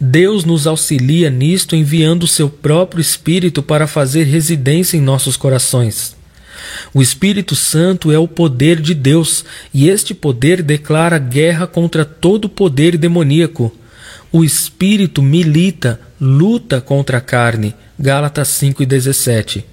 Deus 0.00 0.44
nos 0.44 0.66
auxilia 0.66 1.30
nisto 1.30 1.76
enviando 1.76 2.24
o 2.24 2.28
seu 2.28 2.48
próprio 2.48 3.00
Espírito 3.00 3.62
para 3.62 3.86
fazer 3.86 4.24
residência 4.24 4.96
em 4.96 5.00
nossos 5.00 5.36
corações. 5.36 6.16
O 6.94 7.02
Espírito 7.02 7.54
Santo 7.54 8.12
é 8.12 8.18
o 8.18 8.28
poder 8.28 8.80
de 8.80 8.94
Deus, 8.94 9.44
e 9.72 9.88
este 9.88 10.14
poder 10.14 10.62
declara 10.62 11.18
guerra 11.18 11.66
contra 11.66 12.04
todo 12.04 12.48
poder 12.48 12.96
demoníaco. 12.96 13.74
O 14.30 14.44
Espírito 14.44 15.22
milita, 15.22 16.00
luta 16.20 16.80
contra 16.80 17.18
a 17.18 17.20
carne. 17.20 17.74
Gálatas 17.98 18.48
5:17. 18.48 19.64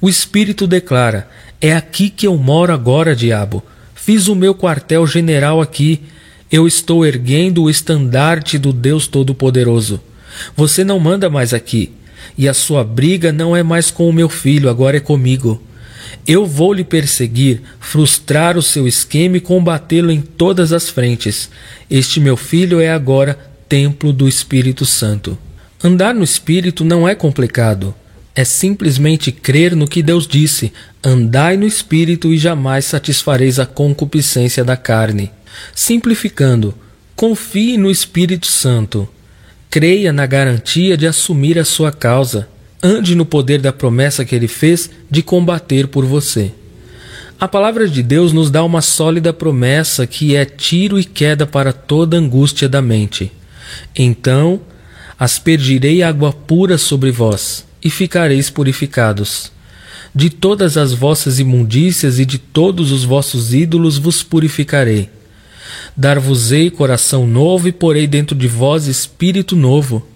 O 0.00 0.08
Espírito 0.08 0.66
declara: 0.66 1.28
É 1.60 1.74
aqui 1.74 2.10
que 2.10 2.26
eu 2.26 2.36
moro 2.36 2.72
agora, 2.72 3.14
diabo. 3.14 3.62
Fiz 3.94 4.28
o 4.28 4.34
meu 4.34 4.54
quartel-general 4.54 5.60
aqui 5.60 6.02
eu 6.50 6.66
estou 6.66 7.06
erguendo 7.06 7.62
o 7.62 7.70
estandarte 7.70 8.58
do 8.58 8.72
Deus 8.72 9.06
Todo-Poderoso. 9.06 10.00
Você 10.56 10.82
não 10.82 10.98
manda 10.98 11.30
mais 11.30 11.54
aqui, 11.54 11.92
e 12.36 12.48
a 12.48 12.54
sua 12.54 12.82
briga 12.82 13.32
não 13.32 13.56
é 13.56 13.62
mais 13.62 13.90
com 13.90 14.08
o 14.08 14.12
meu 14.12 14.28
filho, 14.28 14.68
agora 14.68 14.96
é 14.96 15.00
comigo. 15.00 15.62
Eu 16.26 16.44
vou 16.44 16.72
lhe 16.72 16.82
perseguir, 16.82 17.62
frustrar 17.78 18.58
o 18.58 18.62
seu 18.62 18.88
esquema 18.88 19.36
e 19.36 19.40
combatê-lo 19.40 20.10
em 20.10 20.20
todas 20.20 20.72
as 20.72 20.88
frentes. 20.88 21.48
Este 21.88 22.18
meu 22.18 22.36
filho 22.36 22.80
é 22.80 22.90
agora 22.90 23.38
templo 23.68 24.12
do 24.12 24.28
Espírito 24.28 24.84
Santo. 24.84 25.38
Andar 25.82 26.14
no 26.14 26.24
Espírito 26.24 26.84
não 26.84 27.08
é 27.08 27.14
complicado. 27.14 27.94
É 28.34 28.44
simplesmente 28.44 29.32
crer 29.32 29.74
no 29.74 29.88
que 29.88 30.02
Deus 30.02 30.26
disse: 30.26 30.72
andai 31.02 31.56
no 31.56 31.66
Espírito 31.66 32.32
e 32.32 32.38
jamais 32.38 32.84
satisfareis 32.84 33.58
a 33.58 33.66
concupiscência 33.66 34.64
da 34.64 34.76
carne. 34.76 35.30
Simplificando, 35.74 36.74
confie 37.16 37.76
no 37.76 37.90
Espírito 37.90 38.46
Santo. 38.46 39.08
Creia 39.68 40.12
na 40.12 40.26
garantia 40.26 40.96
de 40.96 41.06
assumir 41.06 41.58
a 41.58 41.64
sua 41.64 41.92
causa. 41.92 42.48
Ande 42.82 43.14
no 43.14 43.26
poder 43.26 43.60
da 43.60 43.72
promessa 43.72 44.24
que 44.24 44.34
ele 44.34 44.48
fez 44.48 44.90
de 45.10 45.22
combater 45.22 45.86
por 45.86 46.04
você. 46.04 46.52
A 47.38 47.48
palavra 47.48 47.88
de 47.88 48.02
Deus 48.02 48.32
nos 48.32 48.50
dá 48.50 48.62
uma 48.62 48.82
sólida 48.82 49.32
promessa 49.32 50.06
que 50.06 50.36
é 50.36 50.44
tiro 50.44 50.98
e 50.98 51.04
queda 51.04 51.46
para 51.46 51.72
toda 51.72 52.16
angústia 52.16 52.68
da 52.68 52.82
mente. 52.82 53.32
Então 53.96 54.60
aspergirei 55.18 56.02
água 56.02 56.32
pura 56.32 56.76
sobre 56.76 57.10
vós, 57.10 57.64
e 57.82 57.90
ficareis 57.90 58.50
purificados. 58.50 59.52
De 60.14 60.28
todas 60.28 60.76
as 60.76 60.92
vossas 60.92 61.38
imundícias 61.38 62.18
e 62.18 62.24
de 62.24 62.38
todos 62.38 62.90
os 62.90 63.04
vossos 63.04 63.54
ídolos 63.54 63.96
vos 63.96 64.22
purificarei. 64.22 65.08
Dar-vos-ei 65.96 66.70
coração 66.70 67.26
novo 67.26 67.68
e 67.68 67.72
porei 67.72 68.06
dentro 68.06 68.34
de 68.36 68.48
vós 68.48 68.86
espírito 68.86 69.54
novo. 69.54 70.06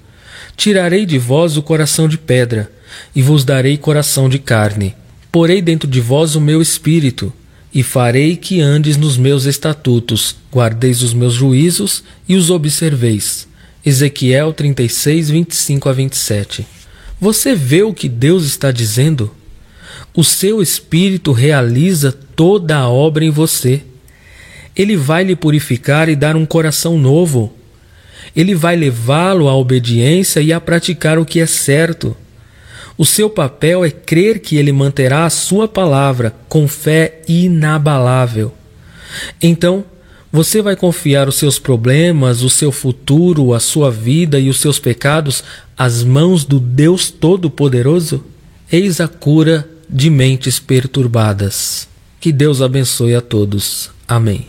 Tirarei 0.56 1.06
de 1.06 1.18
vós 1.18 1.56
o 1.56 1.62
coração 1.62 2.08
de 2.08 2.18
pedra 2.18 2.70
e 3.14 3.22
vos 3.22 3.44
darei 3.44 3.76
coração 3.76 4.28
de 4.28 4.38
carne. 4.38 4.94
Porei 5.30 5.60
dentro 5.60 5.88
de 5.88 6.00
vós 6.00 6.34
o 6.34 6.40
meu 6.40 6.60
espírito 6.62 7.32
e 7.74 7.82
farei 7.82 8.36
que 8.36 8.60
andes 8.60 8.96
nos 8.96 9.16
meus 9.16 9.46
estatutos, 9.46 10.36
guardeis 10.52 11.02
os 11.02 11.12
meus 11.12 11.32
juízos 11.32 12.04
e 12.28 12.36
os 12.36 12.48
observeis. 12.50 13.48
Ezequiel 13.84 14.52
36, 14.52 15.30
25 15.30 15.88
a 15.88 15.92
27. 15.92 16.64
Você 17.20 17.54
vê 17.54 17.82
o 17.82 17.94
que 17.94 18.08
Deus 18.08 18.44
está 18.44 18.70
dizendo? 18.70 19.30
O 20.14 20.22
seu 20.22 20.60
espírito 20.60 21.32
realiza 21.32 22.12
toda 22.12 22.76
a 22.76 22.88
obra 22.88 23.24
em 23.24 23.30
você. 23.30 23.82
Ele 24.76 24.96
vai 24.96 25.24
lhe 25.24 25.36
purificar 25.36 26.08
e 26.08 26.16
dar 26.16 26.36
um 26.36 26.44
coração 26.44 26.98
novo. 26.98 27.54
Ele 28.34 28.54
vai 28.54 28.76
levá-lo 28.76 29.48
à 29.48 29.56
obediência 29.56 30.40
e 30.40 30.52
a 30.52 30.60
praticar 30.60 31.18
o 31.18 31.24
que 31.24 31.40
é 31.40 31.46
certo. 31.46 32.16
O 32.96 33.04
seu 33.04 33.28
papel 33.28 33.84
é 33.84 33.90
crer 33.90 34.38
que 34.38 34.56
ele 34.56 34.72
manterá 34.72 35.24
a 35.24 35.30
sua 35.30 35.66
palavra 35.66 36.34
com 36.48 36.68
fé 36.68 37.20
inabalável. 37.26 38.54
Então, 39.42 39.84
você 40.34 40.60
vai 40.60 40.74
confiar 40.74 41.28
os 41.28 41.36
seus 41.36 41.60
problemas, 41.60 42.42
o 42.42 42.50
seu 42.50 42.72
futuro, 42.72 43.54
a 43.54 43.60
sua 43.60 43.88
vida 43.88 44.36
e 44.36 44.50
os 44.50 44.58
seus 44.58 44.80
pecados 44.80 45.44
às 45.78 46.02
mãos 46.02 46.44
do 46.44 46.58
Deus 46.58 47.08
Todo-Poderoso? 47.08 48.24
Eis 48.70 49.00
a 49.00 49.06
cura 49.06 49.64
de 49.88 50.10
mentes 50.10 50.58
perturbadas. 50.58 51.86
Que 52.20 52.32
Deus 52.32 52.60
abençoe 52.60 53.14
a 53.14 53.20
todos. 53.20 53.90
Amém. 54.08 54.46